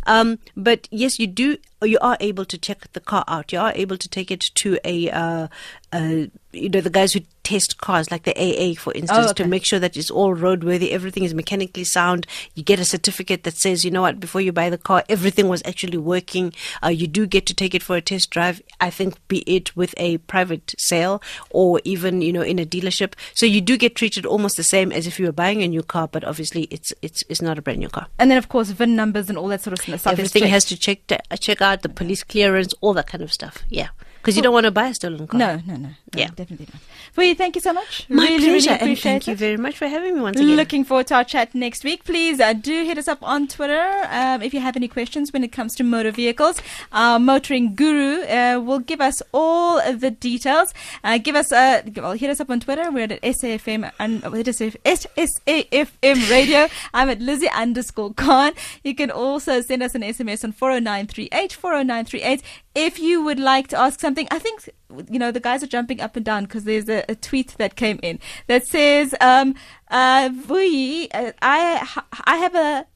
Um, 0.07 0.39
but 0.57 0.89
yes, 0.91 1.19
you 1.19 1.27
do, 1.27 1.57
you 1.85 1.99
are 2.01 2.17
able 2.21 2.45
to 2.45 2.59
check 2.59 2.93
the 2.93 3.01
car 3.01 3.25
out. 3.29 3.53
You 3.53 3.59
are 3.61 3.73
able 3.75 3.97
to 3.99 4.09
take 4.09 4.31
it 4.31 4.41
to 4.41 4.79
a, 4.85 5.11
uh, 5.11 5.49
uh, 5.93 6.27
you 6.53 6.69
know, 6.69 6.81
the 6.81 6.91
guys 6.91 7.13
who 7.13 7.21
test 7.43 7.79
cars, 7.79 8.11
like 8.11 8.23
the 8.23 8.37
AA, 8.39 8.75
for 8.79 8.93
instance, 8.93 9.27
Oh, 9.27 9.31
okay. 9.31 9.43
to 9.43 9.49
make 9.49 9.65
sure 9.65 9.81
that 9.81 9.97
it's 9.97 10.11
all 10.11 10.35
roadworthy, 10.37 10.91
everything 10.93 11.25
is 11.25 11.35
mechanically 11.35 11.83
sound. 11.83 12.27
You 12.55 12.63
get 12.63 12.79
a 12.79 12.85
certificate 12.85 13.43
that 13.43 13.57
says, 13.57 13.85
you 13.85 13.91
know 13.91 14.03
what, 14.03 14.21
before 14.21 14.41
you 14.41 14.53
buy 14.53 14.71
the 14.71 14.79
car, 14.79 15.03
everything 15.09 15.49
was 15.49 15.61
actually 15.65 15.99
working. 15.99 16.53
Uh, 16.85 16.89
you 16.89 17.09
do 17.09 17.27
get 17.27 17.47
to 17.47 17.55
take 17.55 17.75
it 17.75 17.83
for 17.83 17.97
a 17.97 18.01
test 18.01 18.31
drive. 18.31 18.63
I 18.81 18.91
think, 18.91 19.17
be 19.29 19.39
it 19.39 19.77
with 19.77 19.93
a 19.97 20.19
private 20.19 20.75
sale 20.79 21.21
or 21.51 21.81
even, 21.85 22.23
you 22.23 22.33
know, 22.33 22.43
in 22.43 22.59
a 22.59 22.65
dealership. 22.67 23.15
So 23.35 23.45
you 23.45 23.61
do 23.61 23.77
get 23.77 23.97
treated 23.97 24.25
almost 24.25 24.57
the 24.57 24.63
same 24.63 24.93
as 24.93 25.07
if 25.07 25.19
you 25.19 25.27
were 25.27 25.33
buying 25.33 25.63
a 25.63 25.69
new 25.69 25.83
car, 25.83 26.07
but 26.07 26.23
obviously 26.25 26.69
it's 26.71 26.93
it's 27.03 27.25
it's 27.29 27.43
not 27.43 27.59
a 27.59 27.63
brand 27.63 27.81
new 27.81 27.89
car. 27.89 28.07
And 28.19 28.31
then 28.31 28.39
of 28.39 28.49
course 28.49 28.71
VIN 28.71 28.95
numbers 28.95 29.29
and 29.29 29.37
all 29.37 29.49
that 29.49 29.63
sort 29.63 29.73
of 29.73 29.83
stuff. 29.85 30.07
Everything 30.07 30.45
has 30.47 30.65
to 30.67 30.77
check 30.79 31.07
to, 31.09 31.19
check 31.41 31.61
out 31.61 31.72
the 31.81 31.89
police 31.89 32.23
clearance, 32.23 32.75
all 32.83 32.93
that 32.93 33.07
kind 33.07 33.23
of 33.23 33.33
stuff. 33.33 33.65
Yeah, 33.71 33.89
because 34.23 34.37
you 34.37 34.43
don't 34.43 34.53
want 34.53 34.65
to 34.65 34.71
buy 34.71 34.87
a 34.87 34.95
stolen 34.95 35.27
car. 35.27 35.37
No, 35.37 35.57
no, 35.67 35.75
no, 35.75 35.89
no, 35.89 35.89
Yeah. 36.15 36.29
definitely 36.29 36.69
not. 36.73 36.81
Vuyi, 37.17 37.37
thank 37.37 37.57
you 37.57 37.61
so 37.61 37.73
much. 37.73 38.07
my 38.09 38.29
really, 38.29 38.45
pleasure, 38.51 38.71
really 38.81 38.91
and 38.93 38.99
thank 38.99 39.27
you 39.27 39.35
very 39.35 39.57
much 39.57 39.77
for 39.77 39.89
having 39.89 40.15
me 40.15 40.21
once 40.21 40.39
again. 40.39 40.57
Looking 40.57 40.85
forward 40.85 41.09
to 41.09 41.17
our 41.17 41.25
chat 41.25 41.55
next 41.55 41.83
week. 41.83 42.05
Please 42.05 42.39
uh, 42.41 42.53
do 42.53 42.85
hit 42.85 42.99
us 42.99 43.09
up 43.09 43.19
on 43.23 43.49
Twitter 43.49 44.07
um, 44.11 44.41
if 44.41 44.55
you 44.55 44.61
have 44.61 44.77
any 44.77 44.87
questions 44.87 45.33
when 45.33 45.43
it 45.43 45.51
comes 45.51 45.75
to 45.75 45.83
motor 45.83 46.13
vehicles. 46.13 46.63
Our 46.93 47.19
motoring 47.19 47.75
guru 47.75 48.23
uh, 48.23 48.61
will 48.65 48.79
give 48.79 49.01
us 49.01 49.23
all 49.33 49.81
of 49.81 50.01
the 50.01 50.13
details. 50.13 50.73
Uh, 51.03 51.19
give 51.19 51.35
us 51.35 51.51
uh, 51.51 51.83
well, 51.97 52.13
hit 52.13 52.31
us 52.31 52.39
up 52.41 52.49
on 52.49 52.61
Twitter. 52.61 52.93
We're 52.93 53.05
at 53.05 53.21
SAFM 53.23 53.91
and 53.99 54.23
it 54.37 54.47
is 54.47 54.61
SAFM 54.61 56.31
Radio. 56.31 56.69
I'm 56.95 57.11
at 57.11 57.21
Lizzie 57.21 57.51
underscore 57.51 58.15
Khan. 58.15 58.53
You 58.85 58.95
can 58.95 59.11
also 59.11 59.61
send 59.63 59.83
us 59.83 59.97
an 59.97 60.03
SMS 60.03 60.45
on 60.45 60.53
40938 60.53 61.53
40938 61.53 62.43
if 62.75 62.99
you 63.01 63.23
would 63.23 63.41
like 63.41 63.67
to 63.69 63.79
ask 63.79 63.99
something. 64.01 64.12
I 64.19 64.39
think 64.39 64.69
you 65.11 65.19
know 65.19 65.31
the 65.31 65.41
guys 65.41 65.63
are 65.63 65.67
jumping 65.67 66.01
up 66.01 66.17
and 66.17 66.25
down 66.25 66.45
because 66.45 66.65
there's 66.65 66.89
a, 66.89 67.05
a 67.09 67.15
tweet 67.15 67.55
that 67.59 67.77
came 67.77 67.99
in 68.03 68.19
that 68.47 68.67
says 68.67 69.15
um 69.21 69.55
uh, 69.91 70.29
Vuyi, 70.31 71.09
uh 71.15 71.33
I 71.43 71.87
I 72.25 72.37
have 72.37 72.55
a 72.55 72.87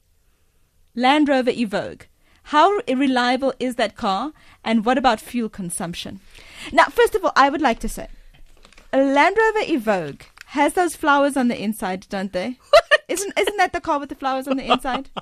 Land 0.94 1.28
Rover 1.28 1.52
Evoque. 1.52 2.02
How 2.44 2.78
reliable 2.88 3.52
is 3.58 3.74
that 3.74 3.96
car 3.96 4.32
and 4.64 4.84
what 4.84 4.98
about 4.98 5.20
fuel 5.20 5.48
consumption? 5.48 6.20
Now, 6.72 6.84
first 6.84 7.14
of 7.16 7.24
all, 7.24 7.32
I 7.34 7.50
would 7.50 7.60
like 7.60 7.80
to 7.80 7.88
say 7.88 8.08
a 8.92 8.98
Land 9.02 9.36
Rover 9.38 9.66
Evoque 9.66 10.22
has 10.46 10.74
those 10.74 10.94
flowers 10.96 11.36
on 11.36 11.48
the 11.48 11.60
inside, 11.60 12.06
don't 12.08 12.32
they? 12.32 12.58
Isn't 13.08 13.32
isn't 13.38 13.56
that 13.56 13.72
the 13.72 13.80
car 13.80 14.00
with 14.00 14.08
the 14.08 14.16
flowers 14.16 14.48
on 14.48 14.56
the 14.56 14.70
inside? 14.72 15.10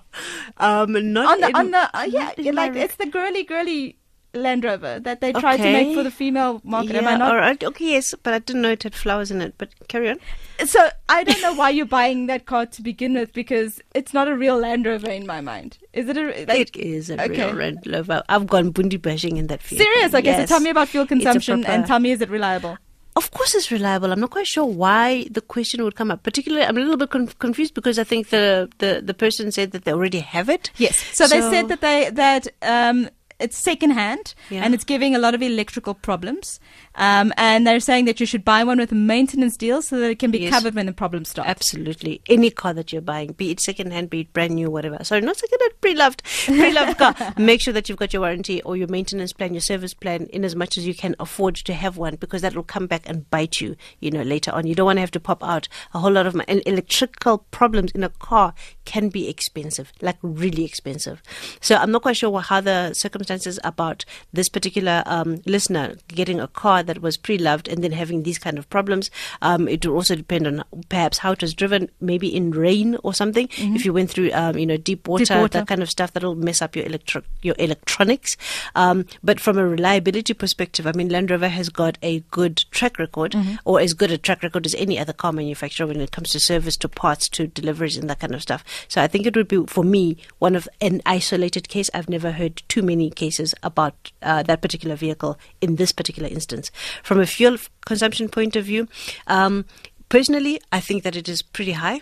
Um, 0.56 1.12
not 1.12 1.26
on 1.32 1.40
the 1.40 1.48
in- 1.48 1.56
on 1.56 1.70
the 1.72 1.98
uh, 1.98 2.02
yeah, 2.08 2.24
not 2.24 2.38
in 2.38 2.44
yeah, 2.46 2.52
like 2.52 2.76
it's 2.76 2.96
the 2.96 3.06
girly 3.06 3.42
girly 3.44 3.98
Land 4.34 4.64
Rover 4.64 5.00
that 5.00 5.20
they 5.20 5.32
tried 5.32 5.58
to 5.58 5.62
make 5.64 5.96
for 5.96 6.02
the 6.02 6.10
female 6.10 6.60
market. 6.64 6.96
Am 6.96 7.06
I 7.06 7.12
Yeah, 7.12 7.16
not? 7.18 7.30
all 7.30 7.36
right. 7.36 7.62
Okay, 7.62 7.92
yes, 7.92 8.14
but 8.22 8.34
I 8.34 8.38
didn't 8.38 8.62
know 8.62 8.70
it 8.72 8.82
had 8.82 8.94
flowers 8.94 9.30
in 9.30 9.40
it. 9.40 9.54
But 9.58 9.70
carry 9.88 10.10
on. 10.10 10.18
So 10.66 10.88
I 11.08 11.24
don't 11.24 11.40
know 11.42 11.54
why 11.54 11.70
you're 11.70 11.86
buying 11.86 12.26
that 12.26 12.46
car 12.46 12.66
to 12.66 12.82
begin 12.82 13.14
with 13.14 13.32
because 13.32 13.80
it's 13.94 14.14
not 14.14 14.28
a 14.28 14.36
real 14.36 14.56
Land 14.58 14.86
Rover 14.86 15.10
in 15.10 15.26
my 15.26 15.40
mind. 15.40 15.78
Is 15.92 16.08
it 16.08 16.16
a 16.16 16.44
like? 16.46 16.76
it 16.76 16.76
is 16.76 17.10
a 17.10 17.20
okay. 17.22 17.46
real 17.46 17.54
Land 17.54 17.78
Rover. 17.86 18.22
I've 18.28 18.46
gone 18.46 18.72
bundu 18.72 19.00
bashing 19.00 19.36
in 19.36 19.48
that 19.48 19.62
vehicle. 19.62 19.84
Serious? 19.84 20.14
Okay, 20.14 20.24
Yes. 20.26 20.48
so 20.48 20.54
tell 20.54 20.60
me 20.60 20.70
about 20.70 20.88
fuel 20.88 21.06
consumption 21.06 21.64
and 21.66 21.86
tell 21.86 21.98
me 21.98 22.12
is 22.12 22.20
it 22.20 22.30
reliable? 22.30 22.78
Of 23.16 23.30
course, 23.30 23.54
it's 23.54 23.70
reliable. 23.70 24.10
I'm 24.10 24.18
not 24.18 24.30
quite 24.30 24.48
sure 24.48 24.64
why 24.64 25.28
the 25.30 25.40
question 25.40 25.84
would 25.84 25.94
come 25.94 26.10
up. 26.10 26.24
Particularly, 26.24 26.66
I'm 26.66 26.76
a 26.76 26.80
little 26.80 26.96
bit 26.96 27.10
conf- 27.10 27.38
confused 27.38 27.72
because 27.72 27.96
I 27.96 28.02
think 28.02 28.30
the, 28.30 28.68
the, 28.78 29.02
the 29.04 29.14
person 29.14 29.52
said 29.52 29.70
that 29.70 29.84
they 29.84 29.92
already 29.92 30.18
have 30.18 30.48
it. 30.48 30.72
Yes. 30.78 30.96
So, 31.12 31.28
they 31.28 31.40
said 31.40 31.68
that 31.68 31.80
they 31.80 32.10
that 32.10 32.48
um, 32.62 33.08
it's 33.40 33.56
secondhand 33.56 34.34
Yeah. 34.50 34.62
and 34.64 34.74
it's 34.74 34.84
giving 34.84 35.14
a 35.14 35.18
lot 35.18 35.34
of 35.34 35.42
electrical 35.42 35.94
problems. 35.94 36.60
Um, 36.94 37.32
and 37.36 37.66
they're 37.66 37.80
saying 37.80 38.04
that 38.04 38.20
you 38.20 38.26
should 38.26 38.44
buy 38.44 38.62
one 38.64 38.78
with 38.78 38.92
a 38.92 38.94
maintenance 38.94 39.56
deal 39.56 39.82
so 39.82 39.98
that 39.98 40.10
it 40.10 40.18
can 40.18 40.30
be 40.30 40.38
Yes. 40.38 40.52
covered 40.52 40.74
when 40.74 40.86
the 40.86 40.92
problem 40.92 41.24
starts. 41.24 41.48
Absolutely. 41.50 42.20
Any 42.28 42.50
car 42.50 42.72
that 42.74 42.92
you're 42.92 43.02
buying, 43.02 43.32
be 43.32 43.50
it 43.50 43.60
second 43.60 43.92
hand, 43.92 44.10
be 44.10 44.20
it 44.20 44.32
brand 44.32 44.54
new, 44.54 44.70
whatever. 44.70 45.02
Sorry, 45.02 45.20
not 45.20 45.36
second 45.36 45.58
hand, 45.60 45.72
pre 45.80 45.94
loved. 45.94 46.22
Pre 46.46 46.72
loved 46.72 46.98
car. 46.98 47.14
Make 47.38 47.60
sure 47.60 47.72
that 47.72 47.88
you've 47.88 47.98
got 47.98 48.12
your 48.12 48.20
warranty 48.22 48.62
or 48.62 48.76
your 48.76 48.88
maintenance 48.88 49.32
plan, 49.32 49.54
your 49.54 49.60
service 49.60 49.94
plan, 49.94 50.26
in 50.32 50.44
as 50.44 50.54
much 50.54 50.78
as 50.78 50.86
you 50.86 50.94
can 50.94 51.16
afford 51.18 51.56
to 51.56 51.74
have 51.74 51.96
one 51.96 52.16
because 52.16 52.42
that 52.42 52.54
will 52.54 52.62
come 52.62 52.86
back 52.86 53.02
and 53.08 53.28
bite 53.30 53.60
you, 53.60 53.76
you 54.00 54.10
know, 54.10 54.22
later 54.22 54.52
on. 54.52 54.66
You 54.66 54.74
don't 54.74 54.86
want 54.86 54.96
to 54.98 55.00
have 55.00 55.10
to 55.12 55.20
pop 55.20 55.42
out 55.42 55.68
a 55.92 55.98
whole 55.98 56.12
lot 56.12 56.26
of. 56.26 56.34
And 56.48 56.62
electrical 56.66 57.38
problems 57.50 57.90
in 57.92 58.04
a 58.04 58.08
car 58.08 58.54
can 58.84 59.08
be 59.08 59.28
expensive, 59.28 59.92
like 60.00 60.16
really 60.22 60.64
expensive. 60.64 61.22
So 61.60 61.76
I'm 61.76 61.90
not 61.90 62.02
quite 62.02 62.16
sure 62.16 62.30
what, 62.30 62.46
how 62.46 62.60
the 62.60 62.92
circumstances 62.92 63.58
about 63.64 64.04
this 64.32 64.48
particular 64.48 65.02
um, 65.06 65.40
listener 65.46 65.96
getting 66.08 66.40
a 66.40 66.48
car 66.48 66.82
that 66.82 67.00
was 67.00 67.16
pre-loved 67.16 67.68
and 67.68 67.82
then 67.82 67.92
having 67.92 68.22
these 68.22 68.38
kind 68.38 68.58
of 68.58 68.68
problems. 68.70 69.10
Um, 69.42 69.68
it 69.68 69.86
will 69.86 69.94
also 69.94 70.16
depend 70.16 70.46
on 70.46 70.64
perhaps 70.88 71.18
how 71.18 71.32
it 71.32 71.42
was 71.42 71.54
driven, 71.54 71.90
maybe 72.00 72.34
in 72.34 72.50
rain 72.50 72.96
or 73.02 73.14
something. 73.14 73.48
If 73.74 73.84
you 73.84 73.92
went 73.92 74.10
through, 74.10 74.30
um, 74.32 74.56
you 74.58 74.66
know, 74.66 74.76
deep 74.76 75.08
water, 75.08 75.24
water. 75.40 75.58
that 75.60 75.66
kind 75.68 75.82
of 75.82 75.90
stuff, 75.90 76.12
that'll 76.12 76.34
mess 76.34 76.60
up 76.62 76.76
your 76.76 76.84
electro- 76.86 77.22
your 77.42 77.54
electronics. 77.58 78.36
Um, 78.74 79.06
but 79.22 79.40
from 79.40 79.58
a 79.58 79.66
reliability 79.66 80.34
perspective, 80.34 80.86
I 80.86 80.92
mean, 80.92 81.08
Land 81.08 81.30
Rover 81.30 81.48
has 81.48 81.68
got 81.68 81.98
a 82.02 82.20
good 82.30 82.64
track 82.70 82.98
record, 82.98 83.34
or 83.64 83.80
as 83.80 83.94
good 83.94 84.10
a 84.10 84.18
track 84.18 84.42
record 84.42 84.66
as 84.66 84.74
any 84.76 84.98
other 84.98 85.12
car 85.12 85.32
manufacturer 85.32 85.86
when 85.86 86.00
it 86.00 86.12
comes 86.12 86.30
to 86.32 86.40
service, 86.40 86.76
to 86.78 86.88
parts, 86.88 87.28
to 87.30 87.46
deliveries, 87.46 87.96
and 87.96 88.08
that 88.10 88.20
kind 88.20 88.34
of 88.34 88.42
stuff. 88.42 88.64
So 88.88 89.02
I 89.02 89.06
think 89.06 89.26
it 89.26 89.36
would 89.36 89.48
be 89.48 89.64
for 89.66 89.84
me 89.84 90.16
one 90.38 90.54
of 90.56 90.68
an 90.80 91.00
isolated 91.06 91.68
case. 91.68 91.90
I've 91.94 92.08
never 92.08 92.32
heard 92.32 92.62
too 92.68 92.82
many 92.82 93.10
cases 93.10 93.54
about 93.62 94.12
uh, 94.22 94.42
that 94.44 94.62
particular 94.62 94.96
vehicle 94.96 95.38
in 95.60 95.76
this 95.76 95.92
particular 95.92 96.28
instance. 96.28 96.70
From 97.02 97.20
a 97.20 97.26
fuel 97.26 97.56
consumption 97.86 98.28
point 98.28 98.56
of 98.56 98.64
view, 98.64 98.88
um, 99.26 99.64
personally, 100.08 100.60
I 100.72 100.80
think 100.80 101.02
that 101.02 101.16
it 101.16 101.28
is 101.28 101.42
pretty 101.42 101.72
high. 101.72 102.00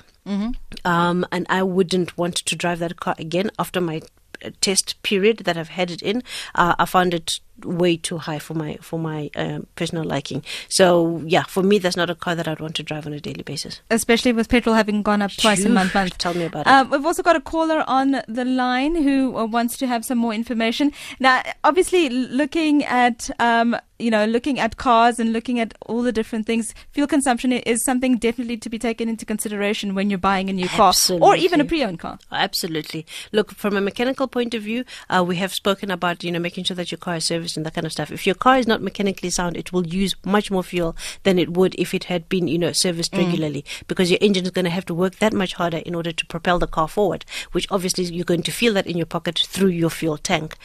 Um, 0.84 1.26
and 1.32 1.46
I 1.48 1.62
wouldn't 1.62 2.16
want 2.16 2.36
to 2.36 2.56
drive 2.56 2.78
that 2.78 3.00
car 3.00 3.14
again 3.18 3.50
after 3.58 3.80
my 3.80 4.02
uh, 4.44 4.50
test 4.60 5.02
period 5.02 5.38
that 5.38 5.56
I've 5.56 5.68
had 5.70 5.90
it 5.90 6.02
in. 6.02 6.22
Uh, 6.54 6.74
I 6.78 6.84
found 6.84 7.12
it 7.14 7.40
way 7.64 7.96
too 7.96 8.18
high 8.18 8.38
for 8.38 8.54
my 8.54 8.76
for 8.80 8.98
my 8.98 9.30
um, 9.36 9.66
personal 9.76 10.04
liking. 10.04 10.42
So 10.68 11.22
yeah, 11.26 11.44
for 11.44 11.62
me, 11.62 11.78
that's 11.78 11.96
not 11.96 12.10
a 12.10 12.14
car 12.14 12.34
that 12.34 12.48
I'd 12.48 12.60
want 12.60 12.74
to 12.76 12.82
drive 12.82 13.06
on 13.06 13.12
a 13.12 13.20
daily 13.20 13.42
basis. 13.42 13.80
especially 13.90 14.32
with 14.32 14.48
petrol 14.48 14.74
having 14.74 15.02
gone 15.02 15.22
up 15.22 15.30
twice 15.32 15.64
a 15.64 15.68
month. 15.68 15.94
month. 15.94 16.18
tell 16.18 16.34
me 16.34 16.44
about 16.44 16.66
it. 16.66 16.70
Um, 16.70 16.90
we've 16.90 17.04
also 17.04 17.22
got 17.22 17.36
a 17.36 17.40
caller 17.40 17.84
on 17.86 18.22
the 18.28 18.44
line 18.44 18.96
who 18.96 19.36
uh, 19.36 19.44
wants 19.44 19.76
to 19.78 19.86
have 19.86 20.04
some 20.04 20.18
more 20.18 20.34
information. 20.34 20.92
Now, 21.20 21.42
obviously, 21.64 22.08
looking 22.08 22.84
at 22.84 23.30
um, 23.38 23.76
you 23.98 24.10
know 24.10 24.24
looking 24.24 24.58
at 24.58 24.76
cars 24.76 25.18
and 25.18 25.32
looking 25.32 25.60
at 25.60 25.74
all 25.86 26.02
the 26.02 26.12
different 26.12 26.46
things, 26.46 26.74
fuel 26.90 27.06
consumption 27.06 27.52
is 27.52 27.84
something 27.84 28.16
definitely 28.16 28.56
to 28.56 28.70
be 28.70 28.78
taken 28.78 29.08
into 29.08 29.24
consideration 29.24 29.94
when 29.94 30.10
you're 30.10 30.18
buying 30.18 30.50
a 30.50 30.52
new 30.52 30.68
car 30.68 30.92
or 31.20 31.36
even 31.36 31.60
a 31.60 31.64
pre-owned 31.64 32.00
car. 32.00 32.18
Absolutely. 32.30 33.06
Look, 33.30 33.52
from 33.52 33.76
a 33.76 33.80
mechanical 33.80 34.26
point 34.26 34.54
of 34.54 34.62
view, 34.62 34.84
uh, 35.08 35.24
we 35.26 35.36
have 35.36 35.52
spoken 35.52 35.90
about 35.90 36.24
you 36.24 36.32
know 36.32 36.38
making 36.38 36.64
sure 36.64 36.76
that 36.76 36.90
your 36.90 36.98
car 36.98 37.16
is 37.16 37.24
serviced 37.26 37.41
and 37.56 37.66
that 37.66 37.74
kind 37.74 37.86
of 37.86 37.92
stuff. 37.92 38.10
If 38.10 38.26
your 38.26 38.34
car 38.34 38.58
is 38.58 38.66
not 38.66 38.82
mechanically 38.82 39.30
sound, 39.30 39.56
it 39.56 39.72
will 39.72 39.86
use 39.86 40.14
much 40.24 40.50
more 40.50 40.62
fuel 40.62 40.96
than 41.22 41.38
it 41.38 41.54
would 41.54 41.74
if 41.78 41.94
it 41.94 42.04
had 42.04 42.28
been 42.28 42.48
you 42.48 42.58
know 42.58 42.72
serviced 42.72 43.14
regularly, 43.16 43.64
because 43.88 44.10
your 44.10 44.18
engine 44.20 44.44
is 44.44 44.50
going 44.50 44.64
to 44.64 44.70
have 44.70 44.86
to 44.86 44.94
work 44.94 45.16
that 45.16 45.32
much 45.32 45.54
harder 45.54 45.78
in 45.78 45.94
order 45.94 46.12
to 46.12 46.26
propel 46.26 46.58
the 46.58 46.66
car 46.66 46.88
forward. 46.88 47.24
Which 47.52 47.66
obviously 47.70 48.04
you're 48.04 48.24
going 48.24 48.42
to 48.44 48.52
feel 48.52 48.74
that 48.74 48.86
in 48.86 48.96
your 48.96 49.06
pocket 49.06 49.38
through 49.38 49.68
your 49.70 49.90
fuel 49.90 50.18
tank. 50.18 50.56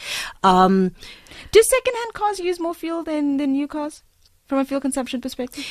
Um, 0.42 0.92
Do 1.52 1.62
second-hand 1.62 2.14
cars 2.14 2.38
use 2.38 2.60
more 2.60 2.74
fuel 2.74 3.02
than 3.02 3.36
than 3.36 3.52
new 3.52 3.68
cars 3.68 4.02
from 4.46 4.58
a 4.58 4.64
fuel 4.64 4.80
consumption 4.80 5.20
perspective? 5.20 5.64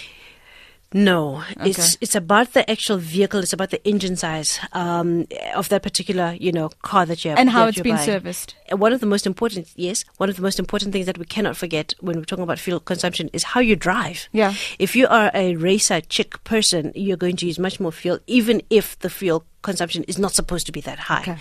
No, 0.94 1.44
Okay. 1.58 1.70
it's 1.72 1.98
it's 2.00 2.16
about 2.16 2.54
the 2.54 2.64
actual 2.72 2.98
vehicle. 2.98 3.42
It's 3.42 3.52
about 3.52 3.72
the 3.72 3.86
engine 3.86 4.16
size 4.16 4.58
um, 4.72 5.28
of 5.54 5.68
that 5.68 5.84
particular 5.84 6.38
you 6.40 6.52
know 6.54 6.70
car 6.82 7.06
that 7.06 7.26
you 7.26 7.32
have 7.32 7.40
And 7.40 7.50
how 7.50 7.68
it's 7.68 7.82
been 7.82 7.96
buying. 7.96 8.06
serviced. 8.06 8.56
One 8.72 8.94
of 8.94 9.02
the 9.02 9.06
most 9.06 9.26
important, 9.28 9.68
yes, 9.76 10.06
one 10.16 10.30
of 10.30 10.38
the 10.38 10.42
most 10.42 10.60
important 10.60 10.94
things 10.94 11.06
that 11.06 11.18
we 11.18 11.26
cannot 11.26 11.58
forget 11.58 11.94
when 12.00 12.16
we're 12.18 12.24
talking 12.26 12.44
about 12.44 12.58
fuel 12.60 12.80
consumption 12.80 13.30
is 13.34 13.44
how 13.44 13.60
you 13.60 13.76
drive. 13.76 14.30
Yeah. 14.32 14.54
If 14.80 14.96
you 14.96 15.08
are 15.08 15.30
a 15.34 15.56
racer 15.58 16.00
chick 16.00 16.42
person, 16.46 16.94
you're 16.96 17.18
going 17.18 17.36
to 17.38 17.46
use 17.46 17.60
much 17.60 17.80
more 17.82 17.92
fuel, 17.92 18.20
even 18.28 18.62
if 18.70 18.98
the 19.00 19.10
fuel 19.10 19.44
consumption 19.64 20.04
is 20.08 20.18
not 20.18 20.34
supposed 20.34 20.66
to 20.68 20.72
be 20.72 20.82
that 20.82 21.00
high. 21.00 21.22
Okay. 21.22 21.38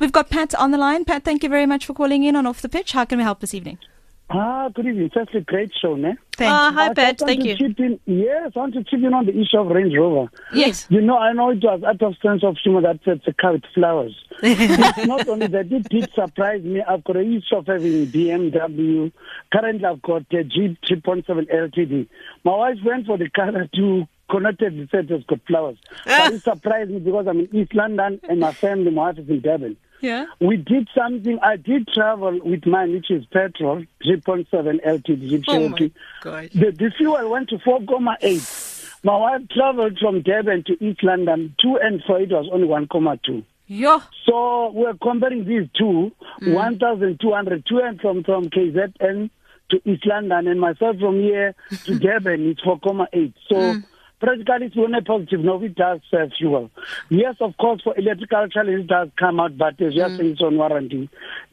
We've 0.00 0.10
got 0.12 0.28
Pat 0.28 0.54
on 0.56 0.72
the 0.72 0.78
line. 0.78 1.04
Pat, 1.04 1.22
thank 1.22 1.44
you 1.44 1.48
very 1.48 1.66
much 1.66 1.86
for 1.86 1.94
calling 1.94 2.24
in 2.24 2.34
on 2.34 2.46
Off 2.46 2.60
the 2.62 2.68
Pitch. 2.68 2.90
How 2.92 3.04
can 3.04 3.18
we 3.18 3.24
help 3.24 3.38
this 3.40 3.54
evening? 3.54 3.78
Ah, 4.28 4.68
good 4.74 4.86
evening. 4.86 5.08
Firstly, 5.14 5.40
great 5.42 5.70
show, 5.80 5.94
ne? 5.94 6.16
Thank 6.36 6.52
Ah, 6.52 6.70
you. 6.70 6.76
hi, 6.76 6.84
I 6.86 6.94
Pat. 6.94 7.18
just 7.18 7.20
want 7.20 7.42
Thank 7.42 7.44
you. 7.44 7.56
Chip 7.68 7.78
in, 7.78 8.00
yes, 8.06 8.52
I 8.56 8.58
want 8.58 8.74
to 8.74 8.82
chip 8.82 8.98
in 8.98 9.14
on 9.14 9.24
the 9.24 9.32
issue 9.38 9.56
of 9.58 9.68
Range 9.68 9.94
Rover. 9.96 10.28
Yes. 10.52 10.84
You 10.90 11.00
know, 11.00 11.16
I 11.16 11.32
know 11.32 11.50
it 11.50 11.62
was 11.62 11.82
out 11.84 12.02
of 12.02 12.16
sense 12.20 12.42
of 12.42 12.56
humor 12.60 12.80
that 12.82 12.98
it's 13.06 13.26
a 13.28 13.32
car 13.32 13.52
with 13.52 13.62
flowers. 13.72 14.16
it's 14.42 15.06
not 15.06 15.28
only 15.28 15.46
that, 15.46 15.70
it 15.70 15.88
did 15.88 16.12
surprise 16.12 16.62
me. 16.64 16.82
I've 16.82 17.04
got 17.04 17.16
a 17.16 17.20
issue 17.20 17.54
of 17.56 17.68
having 17.68 18.06
BMW. 18.08 19.12
Currently, 19.52 19.84
I've 19.84 20.02
got 20.02 20.22
a 20.32 20.42
Jeep 20.42 20.76
3.7 20.82 21.24
LTD. 21.48 22.08
My 22.44 22.56
wife 22.56 22.78
went 22.84 23.06
for 23.06 23.16
the 23.16 23.30
car 23.30 23.52
to 23.52 24.08
connected 24.28 24.72
and 24.74 24.88
said 24.90 25.08
it's 25.08 25.24
got 25.26 25.38
flowers. 25.46 25.76
But 26.04 26.32
it 26.34 26.42
surprised 26.42 26.90
me 26.90 26.98
because 26.98 27.28
I'm 27.28 27.38
in 27.38 27.54
East 27.54 27.72
London 27.76 28.18
and 28.28 28.40
my 28.40 28.52
family, 28.52 28.90
my 28.90 29.02
wife 29.02 29.18
is 29.18 29.28
in 29.28 29.40
Durban. 29.40 29.76
Yeah. 30.00 30.26
We 30.40 30.56
did 30.56 30.88
something. 30.94 31.38
I 31.42 31.56
did 31.56 31.88
travel 31.88 32.38
with 32.44 32.66
mine, 32.66 32.92
which 32.92 33.10
is 33.10 33.24
petrol, 33.26 33.84
3.7 34.04 34.48
LTD 34.52 35.44
Oh 35.48 35.68
my 35.68 35.90
God. 36.20 36.50
The, 36.52 36.70
the 36.70 36.90
fuel 36.96 37.30
went 37.30 37.48
to 37.50 37.58
4.8. 37.58 39.02
My 39.02 39.16
wife 39.16 39.42
traveled 39.50 39.98
from 39.98 40.22
Durban 40.22 40.64
to 40.64 40.84
East 40.84 41.02
London, 41.02 41.54
two 41.60 41.78
and 41.80 42.02
four, 42.06 42.20
it 42.20 42.30
was 42.30 42.48
only 42.52 42.66
1.2. 42.66 43.44
Yo. 43.68 44.02
So 44.24 44.70
we're 44.70 44.94
comparing 44.94 45.44
these 45.44 45.68
two, 45.76 46.12
mm. 46.40 46.52
1,200, 46.52 47.66
two 47.66 47.78
and 47.80 48.00
from, 48.00 48.24
from 48.24 48.48
KZN 48.50 49.30
to 49.70 49.80
East 49.84 50.06
London, 50.06 50.48
and 50.48 50.60
myself 50.60 50.98
from 50.98 51.20
here 51.20 51.54
to 51.84 51.98
Durban, 51.98 52.48
it's 52.48 52.60
4.8. 52.62 53.34
So 53.48 53.54
mm. 53.54 53.84
Practically 54.20 54.66
it's 54.66 54.76
only 54.78 55.00
positive. 55.00 55.40
No, 55.40 55.62
it 55.62 55.74
does 55.74 56.00
uh, 56.12 56.26
fuel. 56.36 56.70
Yes, 57.10 57.36
of 57.40 57.56
course, 57.56 57.82
for 57.82 57.96
electrical 57.98 58.48
challenge 58.48 58.84
it 58.84 58.86
does 58.86 59.08
come 59.18 59.40
out, 59.40 59.56
but 59.56 59.74
it's 59.78 59.94
just 59.96 60.16
saying 60.16 60.32
it's 60.32 60.42
on 60.42 60.56
warranty. 60.56 61.08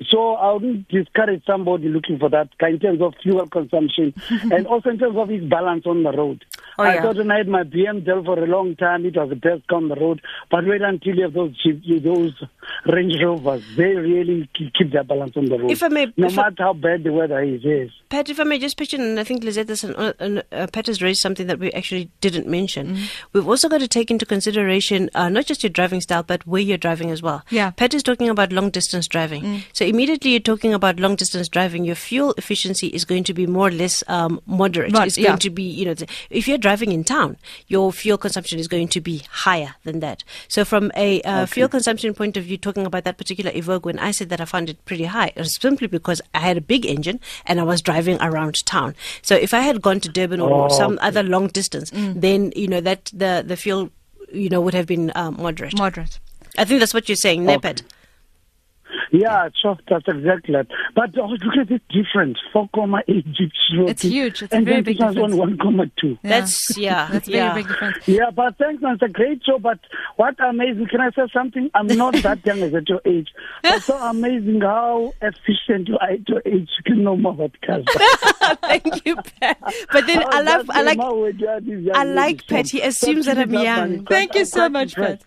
So 0.09 0.35
I 0.35 0.53
wouldn't 0.53 0.87
discourage 0.87 1.43
somebody 1.45 1.89
looking 1.89 2.19
for 2.19 2.29
that 2.29 2.49
in 2.61 2.79
terms 2.79 3.01
of 3.01 3.13
fuel 3.21 3.47
consumption 3.47 4.13
and 4.29 4.67
also 4.67 4.89
in 4.89 4.99
terms 4.99 5.17
of 5.17 5.29
its 5.29 5.45
balance 5.45 5.85
on 5.85 6.03
the 6.03 6.11
road. 6.11 6.45
Oh, 6.77 6.83
I 6.83 6.95
yeah. 6.95 7.01
thought 7.01 7.17
when 7.17 7.31
I 7.31 7.37
had 7.37 7.47
my 7.47 7.63
BMW 7.63 8.25
for 8.25 8.39
a 8.43 8.47
long 8.47 8.75
time, 8.75 9.05
it 9.05 9.15
was 9.15 9.29
the 9.29 9.35
best 9.35 9.63
on 9.71 9.89
the 9.89 9.95
road. 9.95 10.21
But 10.49 10.65
wait 10.65 10.81
until 10.81 11.15
you 11.15 11.23
have 11.23 11.33
those 11.33 11.51
Jeep, 11.61 11.83
those 12.03 12.33
Range 12.85 13.13
Rovers. 13.23 13.63
They 13.77 13.95
really 13.95 14.49
keep 14.55 14.73
keep 14.73 14.91
their 14.91 15.03
balance 15.03 15.35
on 15.37 15.45
the 15.45 15.57
road. 15.59 15.71
If 15.71 15.83
I 15.83 15.87
may- 15.89 16.13
no 16.17 16.27
if 16.27 16.37
I- 16.37 16.43
matter 16.49 16.63
how 16.63 16.73
bad 16.73 17.03
the 17.03 17.11
weather 17.11 17.41
is, 17.41 17.61
yes. 17.63 17.89
Pat, 18.09 18.29
if 18.29 18.39
I 18.39 18.43
may 18.43 18.59
just 18.59 18.77
pitch 18.77 18.93
in, 18.93 19.01
and 19.01 19.19
I 19.19 19.23
think 19.23 19.43
Lizette 19.43 19.69
has, 19.69 19.83
uh, 19.83 20.13
uh, 20.51 20.67
Pat 20.67 20.87
has 20.87 21.01
raised 21.01 21.21
something 21.21 21.47
that 21.47 21.59
we 21.59 21.71
actually 21.71 22.09
didn't 22.21 22.47
mention. 22.47 22.97
We've 23.33 23.47
also 23.47 23.69
got 23.69 23.79
to 23.79 23.87
take 23.87 24.11
into 24.11 24.25
consideration 24.25 25.09
uh, 25.15 25.29
not 25.29 25.45
just 25.45 25.63
your 25.63 25.69
driving 25.71 26.01
style, 26.01 26.23
but 26.23 26.45
where 26.45 26.61
you're 26.61 26.77
driving 26.77 27.09
as 27.11 27.21
well. 27.21 27.43
Yeah. 27.49 27.71
Pat 27.71 27.93
is 27.93 28.03
talking 28.03 28.29
about 28.29 28.51
long 28.51 28.69
distance 28.69 29.07
driving. 29.07 29.63
So 29.73 29.83
immediately 29.85 30.31
you're 30.31 30.39
talking 30.39 30.73
about 30.73 30.99
long 30.99 31.15
distance 31.15 31.47
driving, 31.49 31.85
your 31.85 31.95
fuel 31.95 32.33
efficiency 32.37 32.87
is 32.87 33.03
going 33.05 33.23
to 33.25 33.33
be 33.33 33.47
more 33.47 33.67
or 33.69 33.71
less 33.71 34.03
um, 34.07 34.39
moderate. 34.45 34.91
Mod- 34.91 35.07
it's 35.07 35.17
yeah. 35.17 35.29
going 35.29 35.39
to 35.39 35.49
be, 35.49 35.63
you 35.63 35.85
know, 35.85 35.95
if 36.29 36.47
you're 36.47 36.57
driving 36.63 36.91
in 36.97 37.03
town, 37.03 37.35
your 37.67 37.91
fuel 38.01 38.17
consumption 38.25 38.57
is 38.63 38.67
going 38.73 38.87
to 38.95 39.01
be 39.09 39.15
higher 39.45 39.71
than 39.87 39.99
that. 40.05 40.23
So 40.55 40.63
from 40.71 40.91
a 40.95 41.21
uh, 41.31 41.45
fuel 41.45 41.69
consumption 41.75 42.13
point 42.19 42.37
of 42.37 42.43
view, 42.45 42.57
talking 42.57 42.85
about 42.85 43.03
that 43.07 43.17
particular 43.21 43.51
Evoque, 43.51 43.85
when 43.89 43.99
I 43.99 44.11
said 44.17 44.29
that 44.29 44.41
I 44.41 44.45
found 44.45 44.69
it 44.69 44.83
pretty 44.85 45.07
high, 45.15 45.29
it 45.35 45.37
was 45.45 45.55
simply 45.67 45.87
because 45.87 46.19
I 46.33 46.39
had 46.39 46.57
a 46.57 46.61
big 46.73 46.85
engine 46.95 47.19
and 47.45 47.59
I 47.59 47.63
was 47.63 47.81
driving 47.89 48.17
around 48.21 48.65
town. 48.65 48.95
So 49.21 49.35
if 49.35 49.53
I 49.53 49.59
had 49.69 49.81
gone 49.87 49.99
to 50.01 50.09
Durban 50.09 50.39
or 50.41 50.51
Oh, 50.65 50.69
some 50.69 50.97
other 51.01 51.23
long 51.35 51.47
distance, 51.59 51.91
then 52.25 52.51
you 52.55 52.67
know 52.73 52.81
that 52.89 53.11
the 53.23 53.31
the 53.51 53.57
fuel, 53.63 53.89
you 54.31 54.49
know, 54.49 54.61
would 54.61 54.73
have 54.79 54.87
been 54.87 55.11
um, 55.21 55.35
moderate. 55.45 55.77
Moderate. 55.77 56.19
I 56.57 56.63
think 56.65 56.79
that's 56.79 56.93
what 56.93 57.09
you're 57.09 57.15
saying, 57.27 57.49
Okay. 57.49 57.57
Nepet. 57.57 57.81
Yeah, 59.11 59.49
sure, 59.61 59.77
that's 59.89 60.07
exactly 60.07 60.53
that. 60.53 60.67
But 60.95 61.17
oh, 61.17 61.27
look 61.27 61.57
at 61.57 61.71
it 61.71 61.81
different. 61.89 62.37
4.8 62.53 63.05
Jeep 63.05 63.51
Cherokee. 63.69 63.91
It's 63.91 64.01
huge. 64.01 64.41
It's 64.41 64.53
a 64.53 64.55
and 64.55 64.65
very 64.65 64.77
then 64.77 64.83
big 64.83 64.97
this 64.97 65.15
one's 65.15 65.35
difference. 65.35 65.61
on 65.61 65.91
1.2. 66.01 66.19
Yeah. 66.23 66.29
That's 66.29 66.77
yeah, 66.77 67.09
That's 67.11 67.27
a 67.27 67.31
very 67.31 67.43
yeah. 67.43 67.53
big 67.53 67.67
difference. 67.67 68.07
Yeah, 68.07 68.29
but 68.31 68.57
thanks, 68.57 68.81
man. 68.81 68.93
It's 68.95 69.03
a 69.03 69.07
great 69.09 69.43
show. 69.45 69.59
But 69.59 69.79
what 70.15 70.35
amazing, 70.43 70.87
can 70.87 71.01
I 71.01 71.11
say 71.11 71.23
something? 71.33 71.69
I'm 71.73 71.87
not 71.87 72.15
that 72.15 72.45
young 72.45 72.61
as 72.61 72.73
at 72.73 72.89
your 72.89 73.01
age. 73.05 73.29
But 73.63 73.81
so 73.83 73.97
amazing 73.97 74.61
how 74.61 75.13
efficient 75.21 75.87
you 75.87 75.97
are 75.99 76.11
at 76.11 76.27
your 76.27 76.41
age. 76.45 76.69
You 76.77 76.83
can 76.85 77.03
know 77.03 77.15
more 77.15 77.33
about 77.33 77.55
cars. 77.65 77.85
Thank 78.61 79.05
you, 79.05 79.15
Pat. 79.15 79.57
But 79.91 80.07
then 80.07 80.23
oh, 80.23 80.29
I 80.29 80.41
love, 80.41 80.69
I 80.69 80.81
like, 80.81 80.99
I 80.99 82.03
like 82.03 82.47
Pat. 82.47 82.69
He 82.69 82.81
assumes 82.81 83.25
that 83.25 83.37
I'm 83.37 83.53
young. 83.53 84.05
Thank 84.05 84.35
you 84.35 84.45
so 84.45 84.69
much, 84.69 84.95
Pat. 84.95 85.23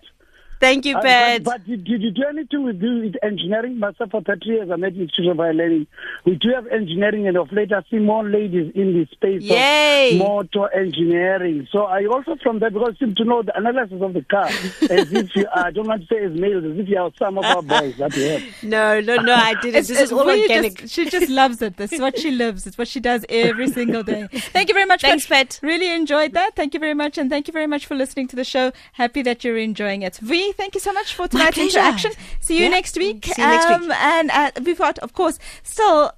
Thank 0.61 0.85
you, 0.85 0.97
Uh, 0.97 1.03
Pat. 1.03 1.43
but, 1.45 1.53
but 1.59 1.67
did, 1.67 1.85
did 1.85 2.03
you 2.03 2.11
do 2.11 2.23
anything 2.29 2.65
with, 2.65 2.81
with 2.83 3.15
engineering? 3.23 3.79
Myself 3.79 4.11
for 4.11 4.21
30 4.23 4.47
years, 4.47 4.71
I'm 4.71 4.83
at 4.85 4.95
the 4.95 5.03
Institute 5.03 5.29
of 5.31 5.37
Learning. 5.39 5.87
We 6.25 6.35
do 6.37 6.49
have 6.55 6.67
engineering, 6.69 7.27
and 7.29 7.37
of 7.37 7.53
late, 7.53 7.73
I 7.73 7.83
see 7.91 7.99
more 7.99 8.25
ladies 8.25 8.73
in 8.75 8.93
the 8.95 9.07
space 9.13 9.43
Yay. 9.43 10.13
of 10.21 10.27
motor 10.27 10.69
engineering. 10.75 11.69
So 11.71 11.85
I 11.85 12.07
also 12.07 12.37
from 12.43 12.59
that 12.61 12.73
because 12.73 12.99
seem 12.99 13.15
to 13.17 13.25
know 13.25 13.43
the 13.43 13.57
analysis 13.57 14.01
of 14.01 14.13
the 14.15 14.23
car 14.23 14.47
as 14.91 15.13
if 15.13 15.35
you 15.37 15.47
are, 15.55 15.67
I 15.67 15.71
don't 15.71 15.87
want 15.87 16.03
to 16.03 16.07
say 16.09 16.25
as 16.25 16.33
males, 16.33 16.65
as 16.65 16.79
if 16.79 16.89
you 16.89 16.99
are 16.99 17.11
some 17.19 17.39
of 17.39 17.45
our 17.45 17.63
boys 17.63 17.97
that 17.99 18.15
we 18.15 18.23
have. 18.29 18.43
No, 18.63 19.01
no, 19.01 19.17
no, 19.17 19.35
I 19.35 19.55
didn't. 19.55 19.73
This 19.87 19.91
is 19.91 20.13
all 20.13 20.29
organic. 20.29 20.79
Just, 20.81 20.95
she 20.95 21.09
just 21.09 21.29
loves 21.29 21.61
it. 21.63 21.77
This 21.77 21.93
is 21.93 22.01
what 22.01 22.19
she 22.19 22.31
lives. 22.31 22.67
It's 22.67 22.79
what 22.79 22.89
she 22.89 23.01
does 23.01 23.25
every 23.29 23.69
single 23.71 24.03
day. 24.03 24.27
Thank 24.33 24.69
you 24.69 24.75
very 24.75 24.87
much. 24.87 25.03
Thanks, 25.03 25.27
Pat. 25.27 25.59
Really 25.63 25.91
enjoyed 25.91 26.33
that. 26.33 26.57
Thank 26.57 26.75
you 26.75 26.81
very 26.81 26.95
much, 26.95 27.19
and 27.19 27.31
thank 27.31 27.47
you 27.49 27.53
very 27.53 27.67
much 27.67 27.87
for 27.87 27.95
listening 27.95 28.27
to 28.29 28.37
the 28.37 28.45
show. 28.45 28.73
Happy 28.93 29.23
that 29.23 29.45
you're 29.45 29.57
enjoying 29.59 30.03
it. 30.03 30.17
V 30.17 30.46
Thank 30.53 30.75
you 30.75 30.81
so 30.81 30.93
much 30.93 31.15
for 31.15 31.29
tonight's 31.29 31.59
interaction. 31.59 32.13
See 32.41 32.57
you 32.59 32.65
Yeah. 32.65 32.69
next 32.71 32.97
week. 32.97 33.25
See 33.27 33.41
you 33.43 33.49
next 33.49 33.69
week. 33.69 33.91
Um, 33.91 33.93
and 33.93 34.31
uh, 34.31 34.51
we've 34.65 34.79
got, 34.79 34.99
of 35.01 35.13
course, 35.13 35.39
still. 35.63 36.13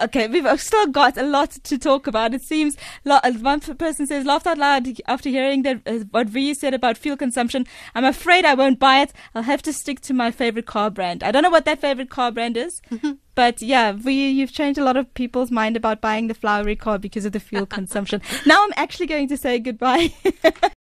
Okay, 0.00 0.28
we've 0.28 0.46
still 0.60 0.86
got 0.86 1.16
a 1.16 1.24
lot 1.24 1.50
to 1.50 1.76
talk 1.76 2.06
about. 2.06 2.32
It 2.32 2.42
seems 2.42 2.76
uh, 3.04 3.32
one 3.40 3.58
person 3.58 4.06
says, 4.06 4.24
laughed 4.24 4.46
out 4.46 4.56
loud 4.56 4.86
after 5.08 5.28
hearing 5.28 5.62
that 5.62 5.80
uh, 5.86 6.04
what 6.12 6.28
V 6.28 6.54
said 6.54 6.72
about 6.72 6.96
fuel 6.96 7.16
consumption. 7.16 7.66
I'm 7.96 8.04
afraid 8.04 8.44
I 8.44 8.54
won't 8.54 8.78
buy 8.78 9.00
it. 9.00 9.12
I'll 9.34 9.42
have 9.42 9.60
to 9.62 9.72
stick 9.72 9.98
to 10.02 10.14
my 10.14 10.30
favorite 10.30 10.66
car 10.66 10.88
brand. 10.88 11.24
I 11.24 11.32
don't 11.32 11.42
know 11.42 11.50
what 11.50 11.64
that 11.64 11.80
favorite 11.80 12.10
car 12.10 12.30
brand 12.30 12.56
is, 12.56 12.80
but 13.34 13.60
yeah, 13.60 13.90
V, 13.90 14.30
you've 14.30 14.52
changed 14.52 14.78
a 14.78 14.84
lot 14.84 14.96
of 14.96 15.12
people's 15.14 15.50
mind 15.50 15.76
about 15.76 16.00
buying 16.00 16.28
the 16.28 16.34
flowery 16.34 16.76
car 16.76 16.96
because 17.00 17.24
of 17.24 17.32
the 17.32 17.40
fuel 17.40 17.66
consumption. 17.78 18.22
Now 18.46 18.62
I'm 18.62 18.72
actually 18.76 19.06
going 19.08 19.26
to 19.26 19.36
say 19.36 19.58
goodbye. 19.58 20.14